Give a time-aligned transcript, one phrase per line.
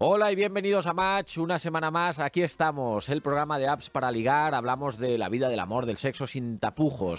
[0.00, 4.12] Hola y bienvenidos a Match, una semana más, aquí estamos, el programa de apps para
[4.12, 7.18] ligar, hablamos de la vida, del amor, del sexo sin tapujos.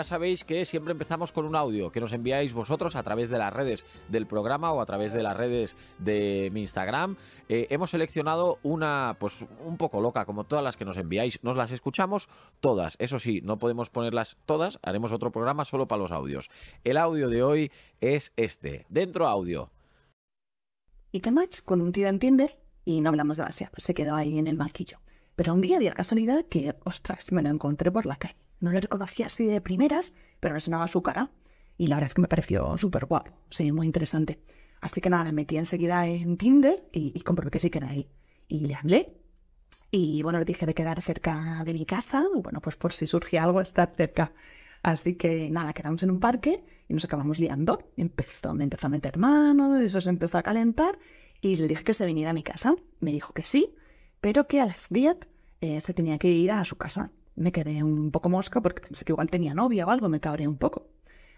[0.00, 3.36] Ya sabéis que siempre empezamos con un audio que nos enviáis vosotros a través de
[3.36, 7.18] las redes del programa o a través de las redes de mi Instagram.
[7.50, 11.44] Eh, hemos seleccionado una, pues un poco loca, como todas las que nos enviáis.
[11.44, 12.30] Nos las escuchamos
[12.60, 12.96] todas.
[12.98, 14.78] Eso sí, no podemos ponerlas todas.
[14.80, 16.48] Haremos otro programa solo para los audios.
[16.82, 18.86] El audio de hoy es este.
[18.88, 19.70] Dentro audio.
[21.12, 23.74] Y que match con un tío en Tinder y no hablamos demasiado.
[23.76, 24.98] Se quedó ahí en el banquillo.
[25.36, 28.49] Pero un día dio casualidad que, ostras, me lo encontré por la calle.
[28.60, 31.30] No le reconocía así de primeras, pero me sonaba su cara.
[31.76, 34.38] Y la verdad es que me pareció súper guapo, sí, muy interesante.
[34.82, 37.92] Así que nada, me metí enseguida en Tinder y, y comprobé que sí que era
[37.94, 38.08] él.
[38.48, 39.16] Y le hablé.
[39.90, 42.24] Y bueno, le dije de quedar cerca de mi casa.
[42.34, 44.32] Bueno, pues por si surgía algo, estar cerca.
[44.82, 47.90] Así que nada, quedamos en un parque y nos acabamos liando.
[47.96, 50.98] Empezó, me empezó a meter mano, eso se empezó a calentar.
[51.40, 52.74] Y le dije que se viniera a mi casa.
[53.00, 53.74] Me dijo que sí,
[54.20, 55.16] pero que a las 10
[55.60, 59.04] eh, se tenía que ir a su casa me quedé un poco mosca porque pensé
[59.04, 60.88] que igual tenía novia o algo, me cabré un poco.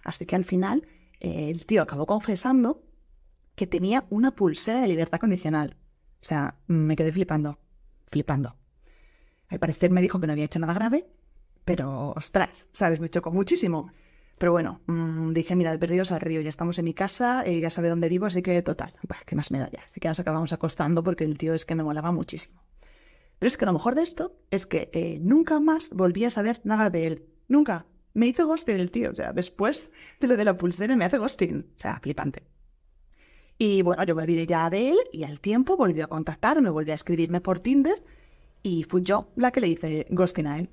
[0.03, 0.87] Así que al final
[1.21, 2.83] eh, el tío acabó confesando
[3.55, 5.77] que tenía una pulsera de libertad condicional.
[6.21, 7.59] O sea, me quedé flipando,
[8.11, 8.57] flipando.
[9.49, 11.07] Al parecer me dijo que no había hecho nada grave,
[11.65, 12.99] pero ostras, ¿sabes?
[12.99, 13.93] Me chocó muchísimo.
[14.39, 17.71] Pero bueno, mmm, dije, mira, perdidos al río, ya estamos en mi casa, eh, ya
[17.71, 19.83] sabe dónde vivo, así que total, bah, ¿qué más me da ya?
[19.85, 22.61] Así que nos acabamos acostando porque el tío es que me molaba muchísimo.
[23.43, 26.61] Pero es que lo mejor de esto es que eh, nunca más volví a saber
[26.63, 27.27] nada de él.
[27.49, 27.87] Nunca.
[28.15, 29.11] Me hizo ghosting el tío.
[29.11, 29.91] O sea, después
[30.21, 31.67] de lo de la pulsera me hace ghosting.
[31.75, 32.45] O sea, flipante.
[33.59, 36.93] Y bueno, yo me olvidé ya de él y al tiempo volvió a contactarme, volvió
[36.93, 38.05] a escribirme por Tinder
[38.63, 40.71] y fui yo la que le hice ghosting a él.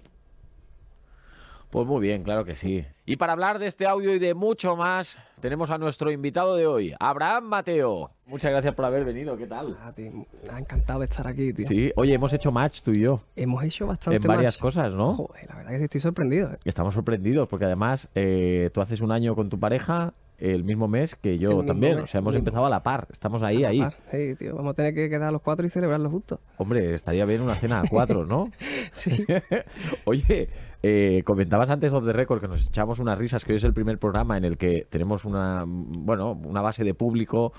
[1.69, 2.83] Pues muy bien, claro que sí.
[3.05, 6.65] Y para hablar de este audio y de mucho más, tenemos a nuestro invitado de
[6.65, 8.09] hoy, Abraham Mateo.
[8.25, 9.77] Muchas gracias por haber venido, ¿qué tal?
[9.81, 11.67] Ah, tío, me ha encantado de estar aquí, tío.
[11.67, 13.19] Sí, oye, hemos hecho match tú y yo.
[13.35, 14.61] Hemos hecho bastante En varias match.
[14.61, 15.13] cosas, ¿no?
[15.13, 16.51] Joder, la verdad que sí estoy sorprendido.
[16.53, 16.57] ¿eh?
[16.65, 21.15] Estamos sorprendidos porque además eh, tú haces un año con tu pareja el mismo mes
[21.15, 21.95] que yo también.
[21.95, 23.07] mes, O sea, hemos empezado a la par.
[23.11, 23.81] Estamos ahí, ahí.
[23.81, 26.39] Ah, Sí, tío, vamos a tener que quedar los cuatro y celebrarlo justo.
[26.57, 28.51] Hombre, estaría bien una cena a cuatro, ¿no?
[28.91, 29.25] Sí.
[30.05, 30.49] Oye,
[30.83, 33.73] eh, comentabas antes off the record que nos echamos unas risas, que hoy es el
[33.73, 37.53] primer programa en el que tenemos una, bueno, una base de público,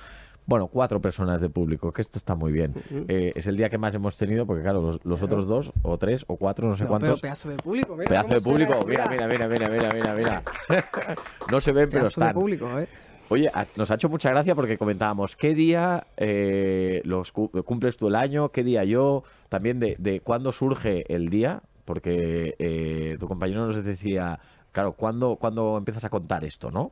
[0.47, 2.75] bueno, cuatro personas de público, que esto está muy bien.
[3.09, 5.97] Eh, es el día que más hemos tenido, porque claro, los, los otros dos, o
[5.97, 7.21] tres, o cuatro, no sé No, cuántos.
[7.21, 8.09] Pero pedazo de público, mira.
[8.09, 10.43] Pedazo de público, mira, mira, mira, mira, mira, mira, mira.
[11.51, 12.35] No se ven, pero Pedazo de están.
[12.35, 12.89] público, ¿eh?
[13.29, 18.09] Oye, nos ha hecho mucha gracia porque comentábamos qué día eh, los cu- cumples tú
[18.09, 23.29] el año, qué día yo, también de, de cuándo surge el día, porque eh, tu
[23.29, 24.41] compañero nos decía,
[24.73, 26.91] claro, ¿cuándo, ¿cuándo empiezas a contar esto, no?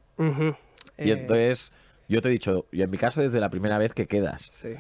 [0.97, 1.73] Y Eh, entonces
[2.09, 4.49] yo te he dicho, y en mi caso desde la primera vez que quedas.
[4.51, 4.71] Sí.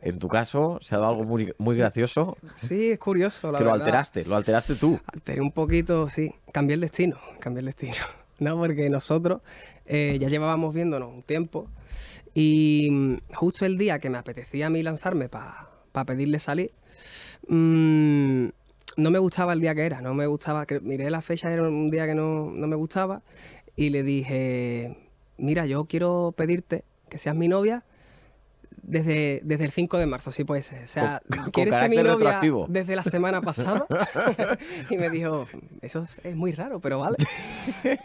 [0.00, 3.64] En tu caso se ha dado algo muy, muy gracioso Sí, es curioso, la que
[3.64, 4.98] lo alteraste, lo alteraste tú.
[5.12, 6.34] Alteré un poquito, sí.
[6.52, 7.94] Cambié el destino, cambié el destino.
[8.38, 9.40] No, porque nosotros
[9.86, 11.68] eh, ya llevábamos viéndonos un tiempo
[12.34, 16.72] y mm, justo el día que me apetecía a mí lanzarme para pedirle salir,
[17.46, 18.46] mm,
[18.96, 21.62] no me gustaba el día que era, no me gustaba, que miré la fecha, era
[21.62, 23.22] un día que no, no me gustaba
[23.76, 24.96] y le dije,
[25.42, 27.82] mira, yo quiero pedirte que seas mi novia
[28.82, 30.84] desde, desde el 5 de marzo, si puede ser.
[30.84, 33.86] O sea, Con- con ¿quieres ser mi novia desde la semana pasada?
[34.90, 35.46] y me dijo,
[35.80, 37.16] eso es, es muy raro, pero vale.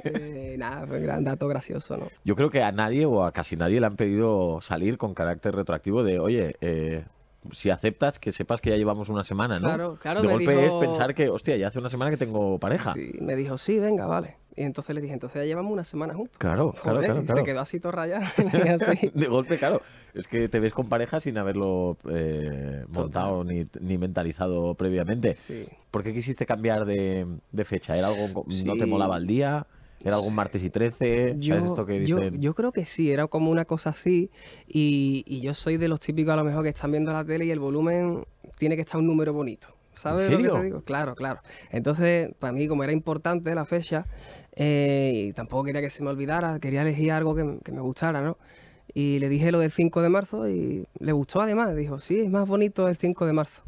[0.04, 2.08] Eh, nada, fue un gran dato gracioso, ¿no?
[2.24, 5.56] Yo creo que a nadie o a casi nadie le han pedido salir con carácter
[5.56, 7.04] retroactivo de, oye, eh,
[7.52, 9.68] si aceptas, que sepas que ya llevamos una semana, ¿no?
[9.68, 12.18] Claro, claro, De me golpe dijo- es pensar que, hostia, ya hace una semana que
[12.18, 12.94] tengo pareja.
[12.94, 14.36] Sí, me dijo, sí, venga, vale.
[14.56, 16.36] Y entonces le dije, entonces ya llevamos una semana juntos.
[16.40, 17.24] Claro, Joder, claro.
[17.28, 18.26] Se quedó así todo rayado.
[18.82, 19.12] así.
[19.14, 19.82] De golpe, claro.
[20.16, 25.36] Es que te ves con pareja sin haberlo eh, montado ni, ni mentalizado previamente.
[25.36, 25.66] Sí.
[25.92, 27.96] ¿Por qué quisiste cambiar de, de fecha?
[27.96, 28.90] ¿Era algo, co- no te Sí.
[28.90, 29.68] molaba el día?
[30.08, 31.36] ¿Era algún martes y 13?
[31.38, 32.40] Yo, ¿Sabes esto que dicen?
[32.40, 34.32] yo creo que sí, era como una cosa así.
[34.68, 37.46] Y, y yo soy de los típicos a lo mejor que están viendo la tele
[37.46, 38.26] y el volumen
[38.58, 39.68] tiene que estar un número bonito.
[39.92, 40.82] ¿Sabes lo que te digo?
[40.82, 41.42] Claro, claro.
[41.72, 44.06] Entonces, para mí, como era importante la fecha,
[44.56, 48.22] eh, y tampoco quería que se me olvidara, quería elegir algo que, que me gustara,
[48.22, 48.38] ¿no?
[48.94, 51.76] Y le dije lo del 5 de marzo y le gustó además.
[51.76, 53.64] Dijo, sí, es más bonito el 5 de marzo.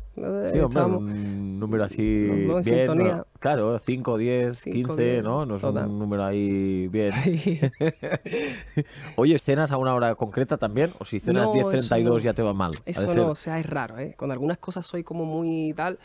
[0.51, 3.16] Sí, hombre, un número así bien, sintonía.
[3.18, 3.25] ¿no?
[3.39, 5.45] claro, 5, 10, Cinco, 15, diez, ¿no?
[5.45, 5.88] No es total.
[5.88, 7.12] un número ahí bien.
[9.16, 10.92] Oye, ¿cenas a una hora concreta también?
[11.00, 12.18] ¿O si cenas No, 10, eso 32 no.
[12.19, 12.71] ya te va mal?
[12.86, 13.18] Eso ser.
[13.18, 14.13] no, o sea, es raro, ¿eh?
[14.18, 15.98] Con algunas cosas soy como muy tal, ¿Y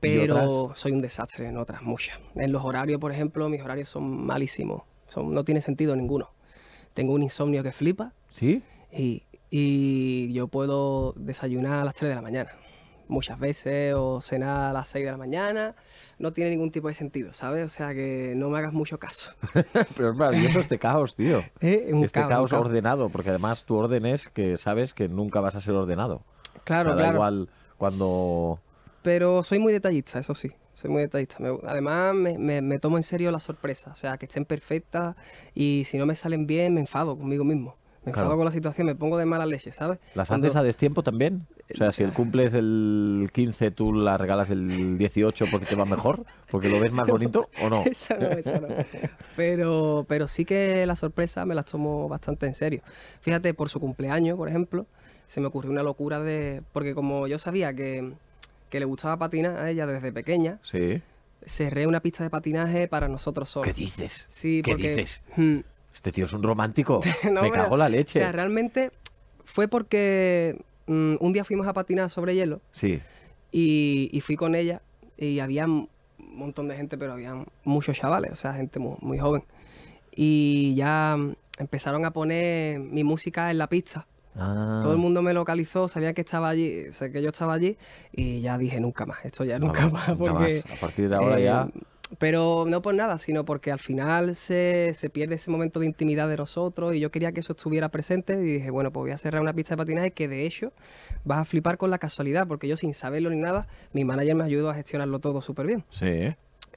[0.00, 2.18] pero soy un desastre en otras, muchas.
[2.34, 4.82] En los horarios, por ejemplo, mis horarios son malísimos.
[5.08, 6.30] Son, no tiene sentido ninguno.
[6.94, 8.62] tengo un insomnio que flipa ¿Sí?
[8.92, 12.50] y, y yo puedo desayunar a las 3 de la mañana.
[13.08, 15.74] Muchas veces, o cenar a las 6 de la mañana,
[16.18, 17.64] no tiene ningún tipo de sentido, ¿sabes?
[17.64, 19.32] O sea que no me hagas mucho caso.
[19.96, 21.42] Pero es maravilloso este caos, tío.
[21.60, 21.88] ¿Eh?
[21.92, 22.66] Un este caos, caos, un caos.
[22.66, 26.22] ordenado, porque además tu orden es que sabes que nunca vas a ser ordenado.
[26.64, 27.14] Claro, O sea, da claro.
[27.16, 28.60] igual cuando...
[29.02, 30.50] Pero soy muy detallista, eso sí.
[30.74, 31.36] Soy muy detallista.
[31.40, 33.92] Me- además, me, me- me tomo en serio las sorpresas.
[33.92, 35.16] O sea, que estén perfectas
[35.54, 37.74] y si no me salen bien, me enfado conmigo mismo.
[38.08, 38.36] Me enfado Claro.
[38.38, 39.98] con la situación, me pongo de mala leche, ¿sabes?
[40.14, 41.46] ¿Las Cuando- haces a destiempo también?
[41.72, 45.76] O sea, si el cumple es el 15, tú la regalas el 18 porque te
[45.76, 47.82] va mejor, porque lo ves más bonito o no.
[47.86, 48.68] Eso no, eso no.
[49.36, 52.80] Pero, pero sí que las sorpresas me las tomo bastante en serio.
[53.20, 54.86] Fíjate, por su cumpleaños, por ejemplo,
[55.26, 56.62] se me ocurrió una locura de...
[56.72, 58.12] Porque como yo sabía que,
[58.70, 61.02] que le gustaba patinar a ella desde pequeña, Sí.
[61.44, 63.66] cerré una pista de patinaje para nosotros solos.
[63.66, 64.24] ¿Qué dices?
[64.28, 64.96] Sí, ¿Qué porque...
[64.96, 65.22] dices?
[65.36, 65.58] Hmm.
[65.98, 67.00] Este tío es un romántico.
[67.32, 68.20] No, Me cago la O leche.
[68.20, 68.92] sea, realmente
[69.44, 70.56] fue porque
[70.86, 73.00] mm, un día fuimos a patinar sobre hielo Sí.
[73.50, 74.80] y, y fui con ella
[75.16, 77.34] y había un montón de gente, pero había
[77.64, 79.42] muchos chavales, o sea, gente muy, muy joven.
[80.14, 81.16] Y ya
[81.58, 84.06] empezaron a poner mi música en la pista.
[84.36, 87.76] Ah, Todo el mundo me localizó, sabía que estaba allí, sé que yo estaba allí
[88.12, 90.62] y ya dije nunca más, esto ya nunca vamos, más, nunca porque...
[90.68, 90.76] más.
[90.78, 91.68] A partir de ahora eh, ya...
[92.16, 96.26] Pero no por nada, sino porque al final se, se pierde ese momento de intimidad
[96.26, 99.18] de nosotros y yo quería que eso estuviera presente y dije, bueno, pues voy a
[99.18, 100.72] cerrar una pista de patinaje que de hecho
[101.24, 104.44] vas a flipar con la casualidad, porque yo sin saberlo ni nada, mi manager me
[104.44, 105.84] ayudó a gestionarlo todo súper bien.
[105.90, 106.34] Sí.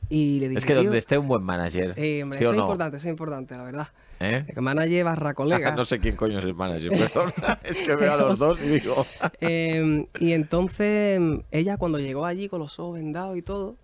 [0.09, 1.93] Y le dije, Es que "Tío, donde esté un buen manager.
[1.95, 2.63] eh, hombre, ¿sí o eso es no?
[2.65, 3.87] importante, eso es importante, la verdad.
[4.19, 4.43] ¿Eh?
[4.53, 5.71] El manager barra colega.
[5.75, 7.31] no sé quién coño es el manager, pero
[7.63, 9.05] es que veo a los dos y digo...
[9.39, 13.77] Eh, y entonces em, ella cuando llegó allí con los ojos vendados y todo,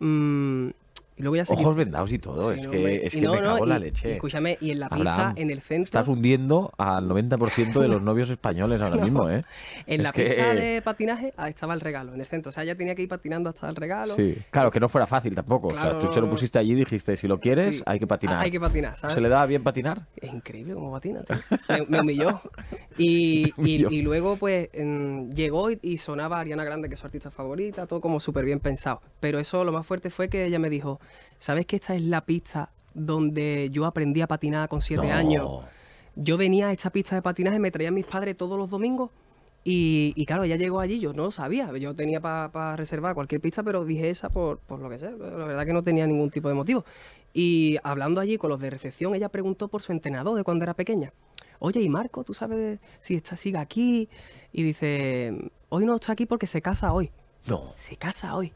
[0.00, 0.70] mm,
[1.20, 3.34] y luego ya se Ojos vendados y todo, Sí, es no, que, es que no,
[3.34, 4.08] me no, cago en la y- leche.
[4.08, 7.88] y escúchame, y en la pizza, Abraham, en el centro, Estás hundiendo al 90% de
[7.88, 9.44] los novios españoles ahora mismo, ¿eh?
[9.86, 12.48] en es la que- pista de patinaje ah, estaba el regalo, en el centro.
[12.48, 14.16] O sea, ella tenía que ir patinando hasta el regalo.
[14.16, 15.68] Sí, claro, que no fuera fácil tampoco.
[15.68, 16.30] o sea, Claro, tú no, se lo no.
[16.32, 17.82] pusiste allí y dijiste, si lo quieres, Sí.
[17.84, 18.38] hay que patinar.
[18.42, 19.14] Hay que patinar, ¿sabes?
[19.14, 20.06] ¿Se le daba bien patinar?
[20.16, 21.36] Es increíble cómo patina, tío.
[21.68, 22.40] Me, me humilló.
[22.98, 23.90] Y, humilló.
[23.90, 27.86] y- luego, pues, en- llegó y, y sonaba Ariana Grande, que es su artista favorita,
[27.86, 29.00] todo como súper bien pensado.
[29.20, 31.00] Pero eso, lo más fuerte fue que ella me dijo,
[31.38, 35.12] ¿sabes que esta es la pista donde yo aprendí a patinar con siete No.
[35.12, 35.48] años?
[36.16, 39.10] Yo venía a esta pista de patinaje, me traían mis padres todos los domingos.
[39.62, 41.70] Y, y claro, ella llegó allí, yo no lo sabía.
[41.76, 45.10] Yo tenía para reservar cualquier pista, pero dije esa por, por lo que sé.
[45.10, 46.84] La verdad que no tenía ningún tipo de motivo.
[47.32, 50.74] Y hablando allí con los de recepción, ella preguntó por su entrenador de cuando era
[50.74, 51.12] pequeña.
[51.58, 54.08] Oye, ¿y Marco, tú sabes si está, sigue aquí?
[54.52, 55.32] Y dice,
[55.68, 57.10] hoy no está aquí porque se casa hoy.
[57.46, 57.60] No.
[57.76, 58.52] Se casa hoy.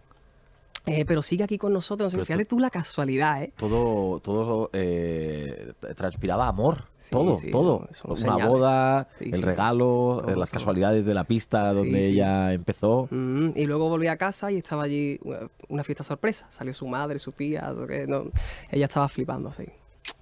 [0.87, 2.13] Eh, pero sigue aquí con nosotros.
[2.13, 3.53] Pero fíjate tú la casualidad, ¿eh?
[3.57, 6.85] Todo, todo eh, transpiraba amor.
[6.99, 7.89] Sí, todo, sí, todo.
[8.05, 8.47] Una señales.
[8.49, 10.59] boda, Sí, el regalo, Todo, eh, las todo.
[10.59, 13.09] casualidades de la pista donde ella empezó.
[13.11, 16.47] Mm, y luego volví a casa y estaba allí una, una fiesta sorpresa.
[16.51, 18.25] Salió su madre, su tía, que no-
[18.71, 19.65] ella estaba flipando, sí.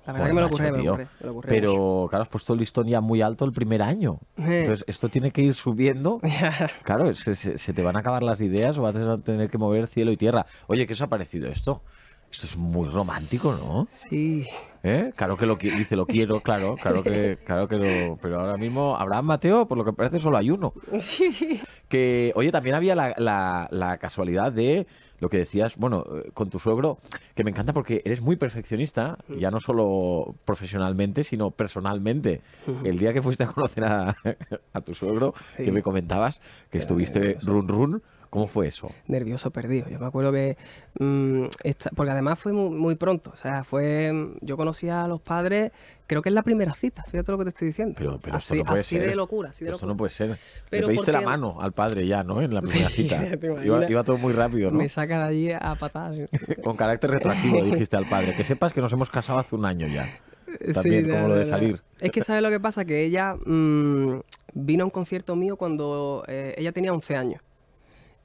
[0.07, 2.53] La verdad Joder, que me lo macho, ocurre, me lo ocurre Pero, claro, has puesto
[2.55, 4.19] el listón ya muy alto el primer año.
[4.37, 6.21] Entonces, esto tiene que ir subiendo.
[6.85, 9.49] Claro, es que se, se te van a acabar las ideas o vas a tener
[9.49, 10.45] que mover cielo y tierra.
[10.67, 11.83] Oye, ¿qué os ha parecido esto?
[12.31, 13.87] Esto es muy romántico, ¿no?
[13.91, 14.47] sí.
[14.85, 15.13] ¿Eh?
[15.15, 18.17] Claro que lo dice, lo quiero, claro, claro que, claro que lo.
[18.17, 20.73] Pero ahora mismo, Abraham Mateo, por lo que parece, solo hay uno.
[21.89, 24.87] Que, oye, también había la, la- la casualidad de
[25.23, 26.99] lo que decías, bueno, eh, con tu suegro,
[27.37, 32.41] que me encanta porque eres muy perfeccionista, ya no solo profesionalmente, sino personalmente.
[32.83, 34.17] El día que fuiste a conocer a,
[34.73, 36.41] a tu suegro, que me comentabas
[36.73, 38.03] que estuviste run run,
[38.33, 38.91] ¿cómo fue eso?
[39.07, 39.91] nervioso perdido.
[39.91, 40.57] Yo me acuerdo que,
[40.99, 45.07] mm, esta- porque además fue muy, muy pronto, o sea, fue, mm, yo conocí a
[45.07, 45.71] los padres,
[46.07, 47.95] creo que es la primera cita, fíjate lo que te estoy diciendo.
[47.99, 49.09] Pero, pero así no puede así ser.
[49.11, 49.87] de locura, así de locura.
[49.93, 50.37] no puede ser.
[50.71, 52.41] Pero Le pediste la mano al padre ya, ¿no?
[52.41, 53.19] En la primera Sí, cita.
[53.39, 54.79] ¿te Iba, iba todo muy rápido, ¿no?
[54.79, 56.17] Me saca de allí a patadas.
[56.65, 58.35] Con carácter retroactivo dijiste al padre.
[58.35, 60.19] Que sepas que nos hemos casado hace un año ya.
[60.67, 61.81] Sí, También, como no, lo de no, salir.
[62.01, 62.85] Es que ¿sabes lo que pasa?
[62.85, 64.21] Que ella mm,
[64.55, 67.43] vino a un concierto mío cuando eh, ella tenía 11 años,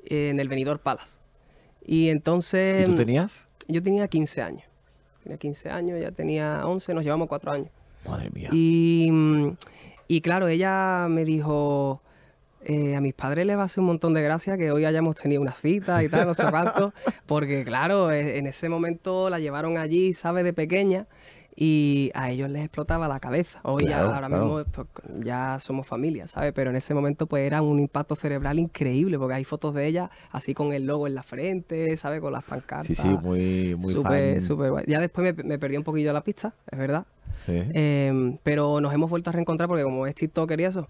[0.09, 1.19] en el Benidorm Palace.
[1.85, 2.87] Y entonces...
[2.87, 3.47] ¿Y tú tenías?
[3.67, 4.63] Yo tenía 15 años.
[5.23, 7.69] Tenía 15 años, ella tenía 11, nos llevamos 4 años.
[8.07, 8.49] Madre mía.
[8.51, 9.57] Y, mm,
[10.07, 12.01] y claro, ella me dijo,
[12.63, 15.15] eh, a mis padres les va a hacer un montón de gracia que hoy hayamos
[15.15, 16.93] tenido una cita y tal, no sé cuánto,
[17.25, 20.43] porque claro, eh, en ese momento la llevaron allí, ¿sabes?
[20.43, 21.05] De pequeña.
[21.59, 23.59] Y a ellos les explotaba la cabeza.
[23.63, 24.45] Hoy Claro, ya, ahora claro.
[24.45, 24.87] mismo pues,
[25.25, 26.53] ya somos familia, ¿sabes?
[26.53, 30.11] Pero en ese momento pues era un impacto cerebral increíble, porque hay fotos de ella
[30.31, 32.21] así con el logo en la frente, ¿sabes?
[32.21, 32.85] Con las pancartas.
[32.85, 34.41] Sí, sí, muy, muy Súper, fan.
[34.43, 34.85] súper guay.
[34.87, 37.07] Ya después me, me perdí un poquillo la pista, es verdad.
[37.47, 37.59] Sí.
[37.73, 40.87] Em, pero nos hemos vuelto a reencontrar porque como es TikToker y eso,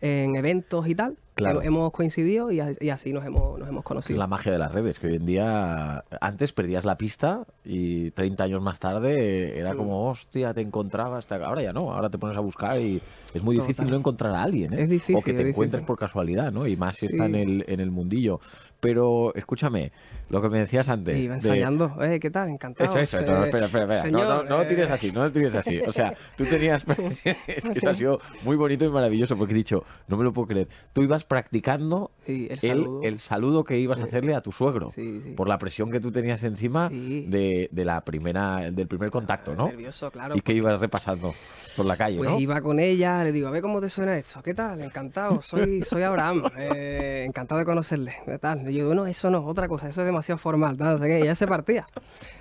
[0.00, 1.60] en eventos y tal, Claro.
[1.62, 4.18] he- hemos coincidido y, así nos hemos, nos hemos conocido.
[4.18, 8.44] La magia de las redes, que hoy en día antes perdías la pista y 30
[8.44, 9.76] años más tarde era Mm.
[9.76, 11.30] como, hostia, te encontrabas.
[11.32, 13.00] Ahora ya no, ahora te pones a buscar y
[13.34, 14.72] es muy difícil no encontrar a alguien.
[14.72, 14.82] ¿eh?
[14.84, 16.66] Es difícil, o que te es encuentres por casualidad, ¿no?
[16.66, 18.40] Y más si está en el, en el mundillo.
[18.86, 19.90] Pero escúchame,
[20.30, 21.16] lo que me decías antes.
[21.24, 22.48] Iba de- ensayando, eh, ¿qué tal?
[22.48, 22.88] Encantado.
[22.88, 24.10] Eso, eso, eh, no, espera, espera, espera.
[24.10, 25.80] No, no, lo tires eh, así, no lo tires así.
[25.80, 26.84] O sea, tú tenías.
[26.98, 27.36] es que
[27.74, 30.68] eso ha sido muy bonito y maravilloso porque he dicho, no me lo puedo creer.
[30.92, 33.00] Tú ibas practicando Sí, el saludo.
[33.02, 34.90] el saludo que ibas a hacerle a tu suegro.
[34.90, 35.30] Sí, sí.
[35.32, 39.66] Por la presión que tú tenías encima de, de la primera, del primer contacto, ¿no?
[39.68, 40.36] Nervioso, claro.
[40.36, 41.34] Y que ibas repasando
[41.76, 42.38] por la calle, Pues ¿no?
[42.40, 44.42] iba con ella, le digo, a ver cómo te suena esto.
[44.42, 44.80] ¿Qué tal?
[44.80, 46.42] Encantado, soy, soy Abraham.
[46.58, 48.14] eh, encantado de conocerle.
[48.24, 48.64] ¿Qué tal?
[48.76, 50.76] Digo, bueno, eso no, otra cosa, eso es demasiado formal.
[50.78, 51.18] no sé qué.
[51.18, 51.86] Y ella se partía.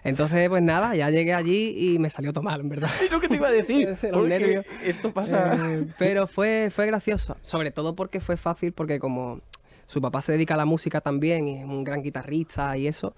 [0.04, 2.90] Entonces, pues nada, ya llegué allí y me salió todo mal, en verdad.
[3.04, 3.98] Es lo que te iba a decir.
[4.28, 4.66] Nervios.
[4.84, 5.74] Esto pasa.
[5.74, 9.42] Eh, pero fue, fue gracioso, sobre todo porque fue fácil, porque como
[9.88, 13.16] su papá se dedica a la música también y es un gran guitarrista y eso,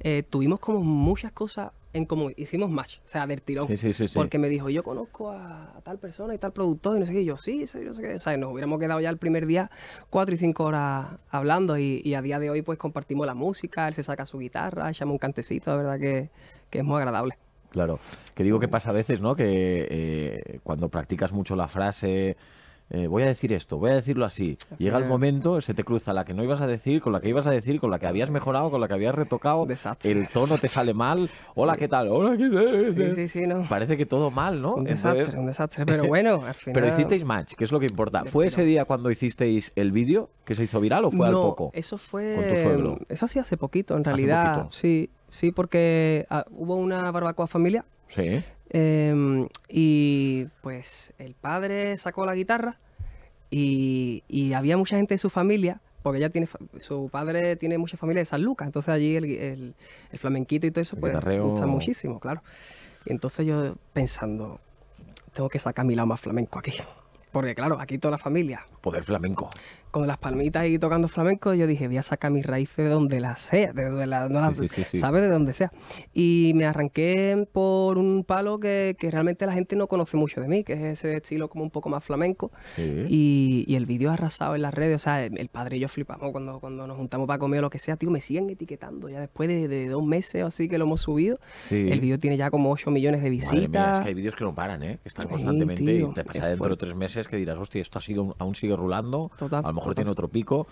[0.00, 2.32] eh, tuvimos como muchas cosas en común.
[2.36, 3.66] Hicimos match, o sea, del tirón.
[3.68, 4.14] Sí, sí, sí, sí.
[4.14, 7.22] Porque me dijo, yo conozco a, tal persona y tal productor y no sé qué.
[7.22, 8.14] Y yo, sí, sí, no sé qué.
[8.14, 9.70] O sea, nos hubiéramos quedado ya el primer día
[10.08, 13.88] cuatro y cinco horas hablando y, y a día de hoy pues compartimos la música,
[13.88, 16.30] él se saca su guitarra, echamos un cantecito, de verdad que,
[16.70, 17.36] que es muy agradable.
[17.70, 18.00] Claro,
[18.34, 19.36] que digo que pasa a veces, ¿no?
[19.36, 22.36] Que eh, cuando practicas mucho la frase,
[22.90, 26.12] eh, voy a decir esto, voy a decirlo así, llega el momento, se te cruza
[26.12, 28.06] la que no ibas a decir, con la que ibas a decir, con la que
[28.06, 31.86] habías mejorado, con la que habías retocado, Desastre, el tono te sale mal, hola, ¿qué
[31.88, 32.08] tal?
[32.08, 32.94] Hola, ¿qué tal?
[32.96, 33.64] Sí, sí, sí, no.
[33.68, 34.74] Parece que todo mal, ¿no?
[34.74, 35.86] Un Entonces- desastre, un desastre.
[35.86, 36.74] Pero bueno, al final.
[36.74, 38.24] pero hicisteis match, que es lo que importa.
[38.24, 41.42] ¿Fue ese día cuando hicisteis el vídeo que se hizo viral o fue al no,
[41.42, 41.70] poco?
[41.72, 42.34] Eso fue.
[42.34, 42.98] con tu suegro?
[43.08, 44.54] Eso sí hace poquito, en Hace realidad.
[44.64, 44.72] poquito.
[44.76, 47.84] Sí, sí, porque ah, hubo una barbacoa familiar.
[48.08, 48.42] Sí.
[48.70, 52.78] Em, y pues el padre sacó la guitarra
[53.50, 55.80] y, y había mucha gente de su familia.
[56.02, 56.48] Porque ella tiene,
[56.78, 59.74] su padre tiene mucha familia de San Lucas, entonces allí el, el-
[60.12, 61.12] el flamenquito y todo eso pues
[61.44, 62.42] gusta muchísimo, claro.
[63.04, 64.60] Y entonces yo pensando,
[65.34, 66.72] tengo que sacar mi lado más flamenco aquí.
[67.32, 69.50] Porque claro, aquí toda la familia Poder flamenco.
[69.90, 73.20] Con las palmitas y tocando flamenco, yo dije, voy a sacar mis raíces de donde
[73.20, 74.98] las sea, de donde la, no las- Sí, sí, sí.
[74.98, 75.22] ¿sabes?
[75.22, 75.72] De donde sea.
[76.14, 80.48] Y me arranqué por un palo que, que realmente la gente no conoce mucho de
[80.48, 82.50] mí, que es ese estilo como un poco más flamenco.
[83.08, 85.80] Y, y el vídeo ha arrasado en las redes, o sea, el, el padre y
[85.80, 88.50] yo flipamos cuando, cuando nos juntamos para comer o lo que sea, tío, me siguen
[88.50, 91.38] etiquetando ya después de, de dos meses o así que lo hemos subido.
[91.70, 93.98] El vídeo tiene ya como 8 millones de Madre mía, visitas.
[93.98, 94.98] es que hay vídeos que no paran, ¿eh?
[95.02, 97.98] Que están constantemente tío, y te pasa dentro de tres meses que dirás, hostia, esto
[98.38, 100.66] aún sigue rulando, Total, a lo mejor tiene otro pico.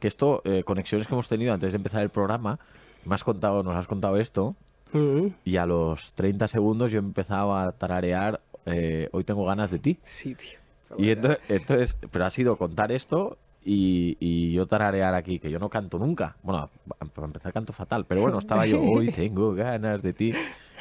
[0.00, 2.58] Que esto, eh, conexiones que hemos tenido antes de empezar el programa,
[3.04, 4.56] me has contado, nos has contado esto,
[4.92, 9.78] Mm, y a los 30 segundos yo empezaba a tararear, eh, hoy tengo ganas de
[9.78, 9.98] ti.
[10.02, 10.58] sí, tío.
[10.98, 15.58] Y entonces, entonces, pero ha sido contar esto y, y yo tararear aquí, que yo
[15.58, 16.36] no canto nunca.
[16.42, 16.68] Bueno,
[17.14, 20.34] para empezar canto fatal, pero bueno, estaba yo, hoy tengo ganas de ti.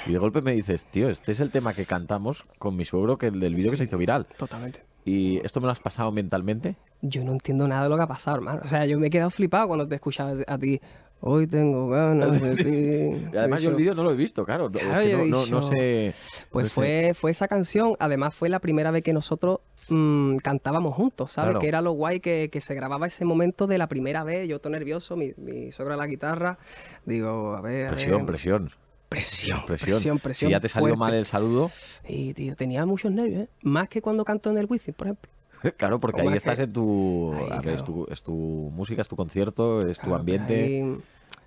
[0.05, 3.17] Y de golpe me dices, tío, este es el tema que cantamos con mi suegro,
[3.17, 4.25] que el del vídeo que se hizo viral.
[4.38, 4.83] Totalmente.
[5.05, 6.75] ¿Y esto me lo has pasado mentalmente?
[7.01, 8.62] Yo no entiendo nada de lo que ha pasado, hermano.
[8.63, 10.79] O sea, yo me he quedado flipado cuando te escuchaba a ti.
[11.24, 13.27] Hoy tengo ganas de ti.
[13.34, 14.72] Y además yo el vídeo no lo he visto, claro.
[14.74, 16.13] es Claro, que no, sé...
[16.50, 16.74] Pues no sé.
[16.74, 21.50] fue, fue esa canción, además fue la primera vez que nosotros mm, cantábamos juntos, ¿sabes?
[21.51, 21.60] Claro.
[21.60, 24.60] Que era lo guay que, que se grababa ese momento de la primera vez, yo
[24.60, 26.58] todo nervioso, mi, mi suegra a la guitarra,
[27.05, 28.70] digo, a ver, a Presión, ver, presión,
[29.15, 29.89] presión, presión.
[29.91, 31.00] presión, presión, Si ya te salió fuerte.
[31.00, 31.70] mal el saludo,
[32.08, 33.50] Y, tío, tenía muchos nervios, ¿eh?
[33.62, 35.30] Más que cuando canto en el Wizzing, por ejemplo.
[35.77, 37.34] claro, porque ahí que- estás en tu...
[37.34, 40.82] Ahí, a ver, es, tu, es tu música, es tu concierto, es tu Claro, ambiente...
[40.84, 40.98] Ahí,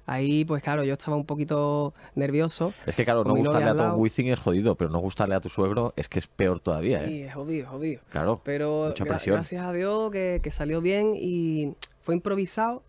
[0.07, 2.75] ahí, pues claro, yo estaba un poquito nervioso.
[2.87, 3.99] Es que claro, no gustarle a Tom.
[3.99, 7.11] Wizzing es jodido, pero no gustarle a tu suegro es que es peor todavía, ¿eh?
[7.11, 8.03] Y es jodido, jodido.
[8.11, 9.35] Claro, Pero mucha gra- presión.
[9.37, 12.83] gracias a Dios que, que salió bien y fue improvisado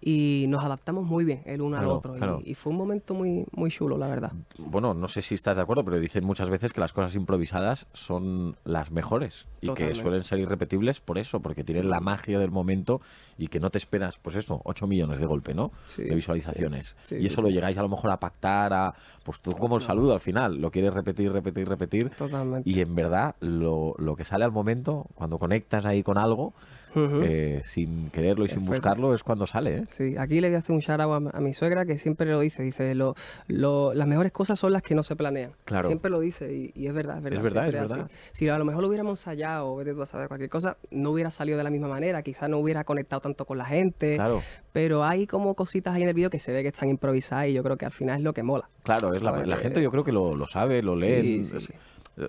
[0.00, 2.14] y nos adaptamos muy bien el uno Claro, al otro.
[2.14, 2.40] y- claro.
[2.44, 4.32] Y, fue un momento muy, muy chulo, la verdad.
[4.58, 7.86] Bueno, no sé si estás de acuerdo, pero dicen muchas veces que las cosas improvisadas
[7.92, 10.00] son las mejores y que Totalmente.
[10.02, 13.00] suelen ser irrepetibles por eso, porque tienen la magia del momento
[13.36, 15.72] y que no te esperas, pues eso, 8 millones de golpe, ¿no?
[15.96, 16.96] Sí, de visualizaciones.
[17.04, 19.76] sí, y sí, eso lo llegáis a lo mejor a pactar, a pues tú como
[19.76, 22.10] el saludo al final, lo quieres repetir, repetir, repetir.
[22.10, 22.68] Totalmente.
[22.68, 26.54] Y en verdad, lo, lo que sale al momento, cuando conectas ahí con algo,
[26.96, 29.84] Eh, sin quererlo y sin buscarlo, es cuando sale, ¿eh?
[29.88, 32.26] Sí, aquí le voy a hacer un shout out a, a mi suegra que siempre
[32.30, 33.14] lo dice, dice, lo,
[33.46, 35.52] lo- las mejores cosas son las que no se planean.
[35.64, 35.86] Claro.
[35.88, 38.00] Siempre lo dice y, y es verdad, es verdad.
[38.00, 38.14] así.
[38.32, 41.10] Si a lo mejor lo hubiéramos ensayado o vete tú a saber cualquier cosa, no
[41.10, 44.42] hubiera salido de la misma manera, quizás no hubiera conectado tanto con la gente, Claro,
[44.72, 47.52] pero hay como cositas ahí en el vídeo que se ve que están improvisadas y
[47.52, 48.68] yo creo que al final es lo que mola.
[48.82, 51.44] claro, es la, gente yo creo que lo, lo sabe, lo lee.
[51.44, 51.72] Sí, sí, sí.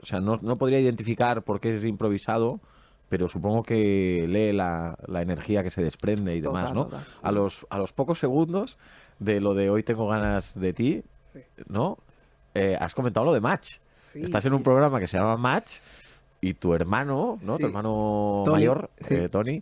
[0.01, 2.59] O sea, no, no podría identificar por qué es improvisado,
[3.09, 6.83] pero supongo que lee la, la energía que se desprende y demás, Total, ¿no?
[6.85, 7.03] total.
[7.21, 8.77] A los, a los pocos segundos
[9.19, 11.41] de lo de hoy tengo ganas de ti, Sí.
[11.67, 11.97] ¿no?
[12.55, 13.77] Eh, has comentado lo de Match.
[13.93, 15.77] Sí, Estás en un programa que se llama Match
[16.41, 17.55] y tu hermano, ¿no?
[17.57, 17.61] Sí.
[17.61, 19.61] Tu hermano Tony, mayor, eh, Tony,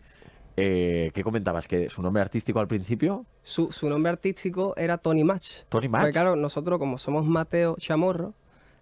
[0.55, 1.67] eh, ¿qué comentabas?
[1.67, 3.25] ¿Que su nombre artístico al principio?
[3.43, 5.63] Su, su nombre artístico era Tony Match.
[5.69, 6.01] Tony Match.
[6.03, 8.33] Porque claro, nosotros como somos Mateo Chamorro,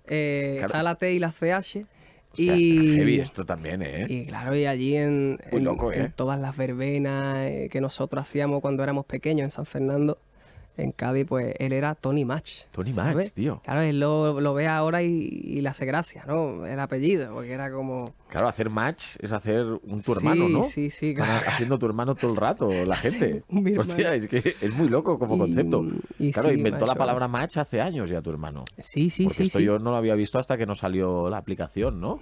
[0.06, 0.66] eh, Claro.
[0.68, 1.86] está la T y la CH.
[2.36, 4.06] Hostia, y, heavy esto también, ¿eh?
[4.10, 6.14] y claro, y allí en, Muy en- loco, en ¿eh?
[6.16, 10.20] todas las verbenas eh, que nosotros hacíamos cuando éramos pequeños en San Fernando,
[10.78, 12.64] en Cádiz, pues él era Tony Match.
[12.72, 13.16] Tony ¿sabes?
[13.16, 13.62] Match, tío.
[13.64, 15.08] Claro, él lo, lo ve ahora y,
[15.44, 16.66] y le hace gracia, ¿no?
[16.66, 18.14] El apellido, porque era como...
[18.30, 20.64] Claro, hacer match es hacer un tu Sí, hermano, ¿no?
[20.66, 21.46] sí, sí, Van claro.
[21.48, 23.44] haciendo tu hermano todo el rato, la Sí, gente.
[23.50, 25.86] mi Hostia, es que es muy loco como Y- concepto.
[26.20, 28.66] y Claro, sí, inventó la palabra match hace años ya tu hermano.
[28.80, 29.44] Sí, sí, Porque sí.
[29.44, 29.66] esto sí.
[29.66, 32.20] yo no lo había visto hasta que nos salió la aplicación, ¿no?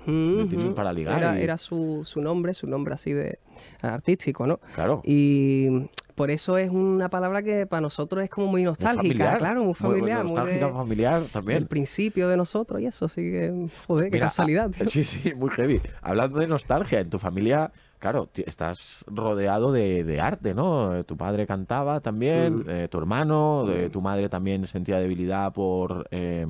[0.75, 1.37] Para ligar.
[1.37, 3.39] Era su, su nombre, su nombre así de
[3.81, 4.59] artístico, ¿no?
[4.75, 5.01] Claro.
[5.03, 5.67] Y
[6.15, 9.37] por eso es una palabra que para nosotros es como muy Muy nostálgica, familiar.
[9.37, 11.67] claro, muy familiar, muy, nostálgica, de- familiar también.
[11.67, 14.69] principio de nosotros y eso, así que, joder, qué Mira, casualidad.
[14.73, 14.85] ah, tío.
[14.89, 15.81] Sí, sí, muy heavy.
[16.01, 20.95] Hablando de nostalgia, en tu familia, claro, estás rodeado de, de arte, ¿no?
[20.95, 22.63] Eh, Tu padre cantaba también, Mm.
[22.67, 26.45] eh, tu hermano, eh, tu madre también sentía debilidad por, eh,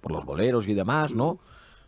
[0.00, 1.38] por los boleros y demás, ¿no?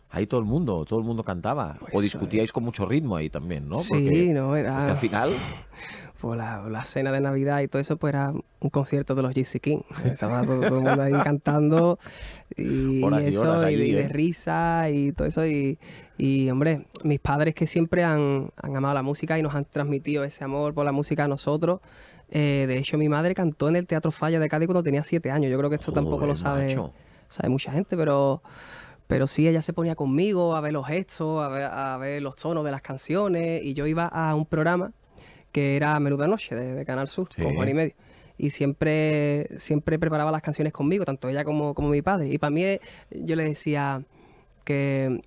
[0.09, 1.75] Ahí todo el mundo, todo el mundo cantaba.
[1.91, 3.79] o discutíais con mucho ritmo ahí también, ¿no?
[3.79, 4.91] Sí, no, porque era...
[4.91, 5.35] al final,
[6.23, 9.33] pues la, la cena de Navidad y todo eso, pues era un concierto de los
[9.33, 9.79] GC King.
[10.05, 11.99] Estaba todo, todo el mundo ahí cantando
[12.55, 14.07] y, Horas y eso, horas allí, y de ¿eh?
[14.07, 15.45] risa y todo eso.
[15.45, 15.77] Y,
[16.17, 20.23] y, hombre, mis padres que siempre han, han amado la música y nos han transmitido
[20.23, 21.81] ese amor por la música a nosotros.
[22.29, 25.29] eh, de hecho, mi madre cantó en el Teatro Falla de Cádiz cuando tenía siete
[25.29, 25.51] años.
[25.51, 26.93] Yo creo que esto tampoco Joder, lo sabe, macho.
[27.27, 28.41] sabe mucha gente, pero...
[29.07, 32.37] Pero sí, ella se ponía conmigo a ver los gestos, a ver, a ver los
[32.37, 33.61] tonos de las canciones.
[33.61, 34.93] Y yo iba a un programa
[35.53, 37.41] que era Menuda Noche de, de Canal Sur, Sí.
[37.41, 37.93] con Juan y Medio.
[38.37, 42.27] Y siempre, siempre preparaba las canciones conmigo, tanto ella como, como mi padre.
[42.29, 44.03] Y para mí, eh, yo le decía
[44.65, 45.21] que,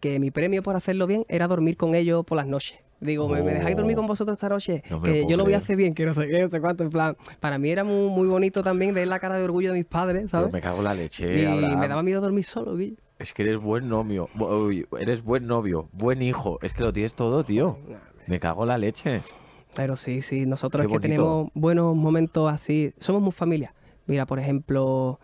[0.00, 2.78] que mi premio por hacerlo bien era dormir con ellos por las noches.
[2.98, 3.98] Digo, ¿me, me dejáis dormir Oh.
[4.00, 4.82] con vosotros esta noche?
[4.88, 6.48] No me lo que yo lo voy a hacer bien, que no sé qué, no
[6.48, 6.82] sé cuánto.
[6.82, 9.74] En plan, para mí era muy, muy bonito también ver la cara de orgullo de
[9.76, 10.52] mis padres, Pero ¿sabes?
[10.54, 11.78] me cago en la leche, y Abraham.
[11.80, 12.96] me daba miedo dormir solo, Guillo.
[13.18, 16.58] Es que eres buen novio, uy, eres buen novio, buen hijo.
[16.62, 17.78] Es que lo tienes todo, tío.
[18.26, 19.20] Me cago en la leche.
[19.76, 22.92] Pero sí, sí, nosotros que tenemos buenos momentos así.
[22.98, 23.74] Somos muy familia.
[24.06, 25.20] Mira, por ejemplo,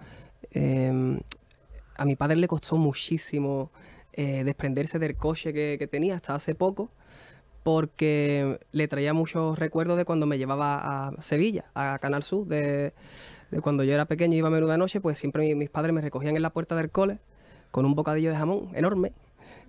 [0.50, 1.18] em,
[1.96, 3.70] a mi padre le costó muchísimo
[4.12, 6.90] eh, desprenderse del coche que, que tenía hasta hace poco,
[7.62, 12.92] porque le traía muchos recuerdos de cuando me llevaba a Sevilla, a Canal Sur, de,
[13.50, 15.94] de cuando yo era pequeño y iba a menuda noche, pues siempre mi- mis padres
[15.94, 17.18] me recogían en la puerta del cole
[17.70, 19.12] con un bocadillo de jamón enorme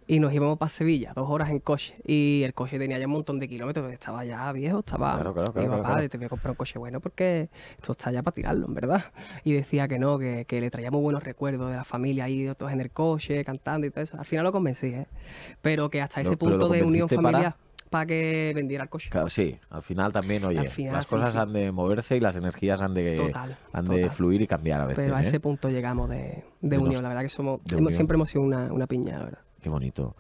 [0.08, 1.96] y nos íbamos para Sevilla, dos horas en coche.
[2.06, 5.16] Y el coche tenía ya un montón de kilómetros, estaba ya viejo, estaba...
[5.16, 8.12] Claro, claro, claro, Mi papá, te voy a comprar un coche bueno porque esto está
[8.12, 9.06] ya para tirarlo, en verdad.
[9.44, 12.52] Y decía que no, que, que le traía muy buenos recuerdos de la familia ahí,
[12.58, 14.18] todos en el coche, cantando y todo eso.
[14.18, 15.08] Al final lo convencí, ¿eh?
[15.62, 17.56] Pero que hasta ese punto de unión para- familiar
[17.90, 19.08] para que vendiera el coche.
[19.12, 21.38] Claro, sí, al final también, oye, final, las cosas sí.
[21.38, 24.86] han de moverse y las energías han de, Total, han de fluir y cambiar a
[24.88, 25.04] veces.
[25.04, 25.28] Pero a ¿eh?
[25.28, 27.04] ese punto llegamos de, de De unión.
[27.04, 29.40] La verdad que somos, hemos- siempre hemos sido una, una piña, la verdad.
[29.64, 30.16] Qué bonito.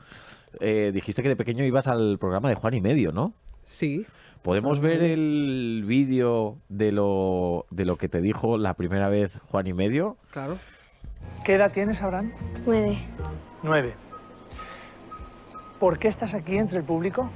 [0.59, 3.33] Eh, dijiste que de pequeño ibas al programa de Juan y Medio, ¿no?
[3.65, 4.05] Sí,
[4.41, 9.67] ¿Podemos ver el vídeo de lo, de lo que te dijo la primera vez Juan
[9.67, 10.17] y Medio?
[10.31, 10.57] claro.
[11.45, 12.31] ¿Qué edad tienes, Abraham?
[12.65, 12.97] Nueve,
[13.63, 13.93] Nueve.
[15.79, 17.29] ¿Por qué estás aquí entre el público?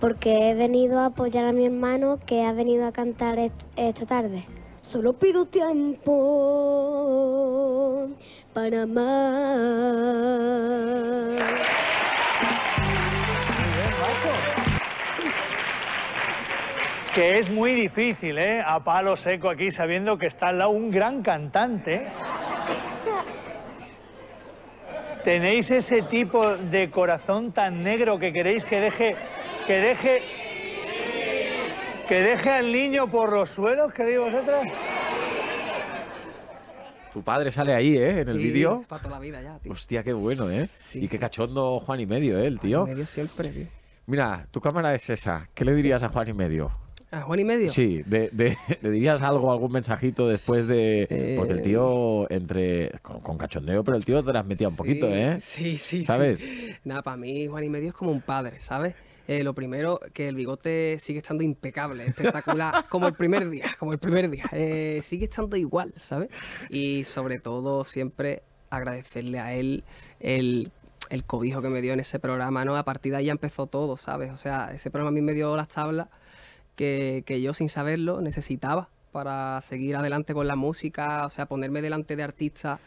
[0.00, 4.06] porque he venido a apoyar a mi hermano que ha venido a cantar est- esta
[4.06, 4.44] tarde.
[4.88, 6.16] Solo pido tiempo
[8.54, 9.04] para amar.
[17.14, 18.62] Que es muy difícil, ¿eh?
[18.66, 22.06] A palo seco aquí, sabiendo que está al lado un gran cantante.
[25.22, 29.16] ¿Tenéis ese tipo de corazón tan negro que queréis que deje,
[29.66, 30.22] que deje,
[32.08, 34.66] que deje al niño por los suelos, queréis vosotros?
[37.12, 38.20] Tu padre sale ahí, ¿eh?
[38.20, 38.84] En el Sí, vídeo.
[38.88, 39.72] Para toda la vida ya, tío.
[39.72, 40.68] Hostia, qué bueno, ¿eh?
[40.80, 41.20] Sí, y qué sí.
[41.20, 42.46] cachondo Juan y Medio, ¿eh?
[42.46, 42.82] El tío.
[42.86, 43.66] En medio siempre, tío.
[44.06, 45.48] Mira, tu cámara es esa.
[45.54, 46.70] ¿Qué le dirías a Juan y medio?
[47.10, 47.68] ¿A Juan y medio?
[47.70, 51.06] Sí, de, de- ¿le dirías algo, algún mensajito después de...?
[51.10, 51.34] Eh.
[51.36, 52.90] Porque el tío, entre...
[53.02, 55.38] Con, con cachondeo, pero el tío te las metía un poquito, Sí, ¿eh?
[55.40, 56.04] Sí, sí, sí.
[56.04, 56.46] ¿Sabes?
[56.84, 58.94] Nada, para mí Juan y medio es como un padre, ¿sabes?
[59.28, 63.92] Eh, lo primero, que el bigote sigue estando impecable, espectacular, como el primer día, como
[63.92, 64.46] el primer día.
[64.52, 66.30] Eh, sigue estando igual, ¿sabes?
[66.70, 69.84] Y sobre todo, siempre agradecerle a él
[70.18, 70.72] el,
[71.10, 72.74] el cobijo que me dio en ese programa, ¿no?
[72.74, 74.32] A partir de ahí ya empezó todo, ¿sabes?
[74.32, 76.08] O sea, ese programa a mí me dio las tablas
[76.74, 81.82] que, que yo sin saberlo necesitaba para seguir adelante con la música, o sea, ponerme
[81.82, 82.80] delante de artistas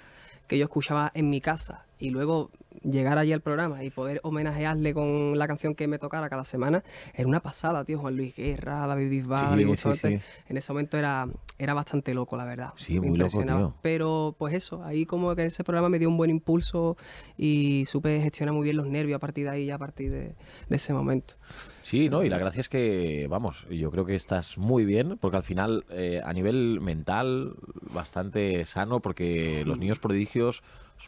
[0.47, 2.49] que yo escuchaba en mi casa y luego
[2.83, 6.83] llegar allí al programa y poder homenajearle con la canción que me tocara cada semana,
[7.13, 7.99] era una pasada, tío.
[7.99, 12.73] Juan Luis Guerra, David Bisbal, Sí, en ese momento era, era bastante loco, la verdad.
[12.77, 13.73] Sí, Me muy loco, tío.
[13.81, 16.97] Pero pues eso, ahí como que en ese programa me dio un buen impulso
[17.37, 20.35] y supe gestionar muy bien los nervios a partir de ahí, a partir de,
[20.69, 21.35] de ese momento.
[21.81, 22.23] Sí, ¿no?
[22.23, 25.85] Y la gracia es que, vamos, yo creo que estás muy bien, porque al final,
[25.89, 27.55] eh, a nivel mental,
[27.93, 30.63] bastante sano, porque los niños prodigios,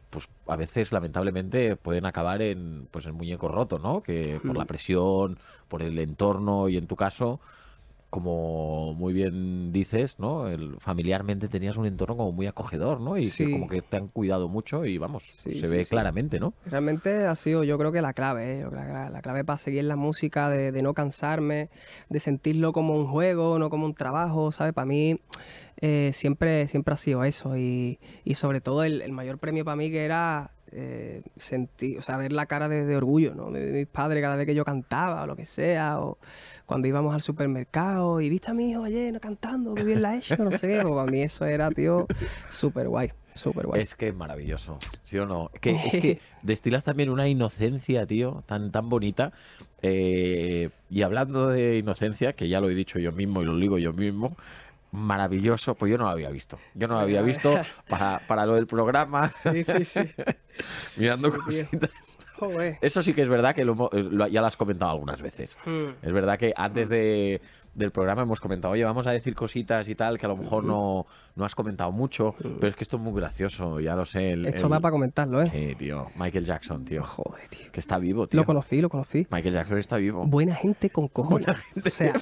[0.09, 4.01] pues a veces, lamentablemente, pueden acabar en, pues, en muñeco roto, ¿no?
[4.01, 7.39] Que por la presión, por el entorno, y en tu caso,
[8.13, 10.47] como muy bien dices, ¿no?
[10.47, 13.17] El, familiarmente tenías un entorno como muy acogedor, ¿no?
[13.17, 16.39] Y que como que te han cuidado mucho y, vamos, Sí, se sí, ve claramente,
[16.39, 16.53] ¿no?
[16.67, 18.67] Realmente ha sido yo creo que la clave, ¿eh?
[18.71, 21.69] La, la clave para seguir la música, de, de no cansarme,
[22.09, 24.73] de sentirlo como un juego, no como un trabajo, ¿sabes?
[24.73, 25.19] Para mí
[25.81, 29.75] eh, siempre, siempre ha sido eso y, y sobre todo el, el mayor premio para
[29.75, 33.51] mí que era eh, sentir, o sea, ver la cara de, de orgullo, ¿no?
[33.51, 36.17] De, de mis padres cada vez que yo cantaba o lo que sea, o
[36.65, 40.17] cuando íbamos al supermercado y viste a mi hijo ayer cantando, qué bien la ha
[40.17, 42.07] hecho, no sé qué, para mí eso era, tío,
[42.49, 43.81] súper guay, súper guay.
[43.81, 45.51] Es que es maravilloso, ¿sí o no?
[45.61, 49.31] Que, es que destilas también una inocencia, tío, tan, tan bonita.
[49.81, 53.77] Eh, y hablando de inocencia, que ya lo he dicho yo mismo y lo digo
[53.77, 54.35] yo mismo,
[54.93, 56.57] maravilloso, pues yo no lo había visto.
[56.75, 59.99] Yo no lo había visto para, para lo del programa, Sí, sí, sí.
[60.97, 61.89] mirando Sí, cositas.
[62.81, 65.57] Eso sí que es verdad que lo eh, lo- ya lo has comentado algunas veces.
[65.65, 65.85] Mm.
[66.05, 67.41] Es verdad que antes de,
[67.73, 70.63] del programa hemos comentado, oye, vamos a decir cositas y tal, que a lo mejor
[70.63, 71.05] no,
[71.35, 74.31] no has comentado mucho, pero es que esto es muy gracioso, ya lo sé.
[74.33, 75.47] el- Esto el- va para comentarlo, ¿eh?
[75.47, 76.07] Sí, tío.
[76.15, 77.03] Michael Jackson, tío.
[77.03, 77.71] Joder, tío.
[77.71, 78.39] Que está vivo, tío.
[78.39, 79.25] Lo conocí, lo conocí.
[79.31, 80.25] Michael Jackson está vivo.
[80.27, 81.47] Buena gente con cojones.
[81.83, 82.13] O sea,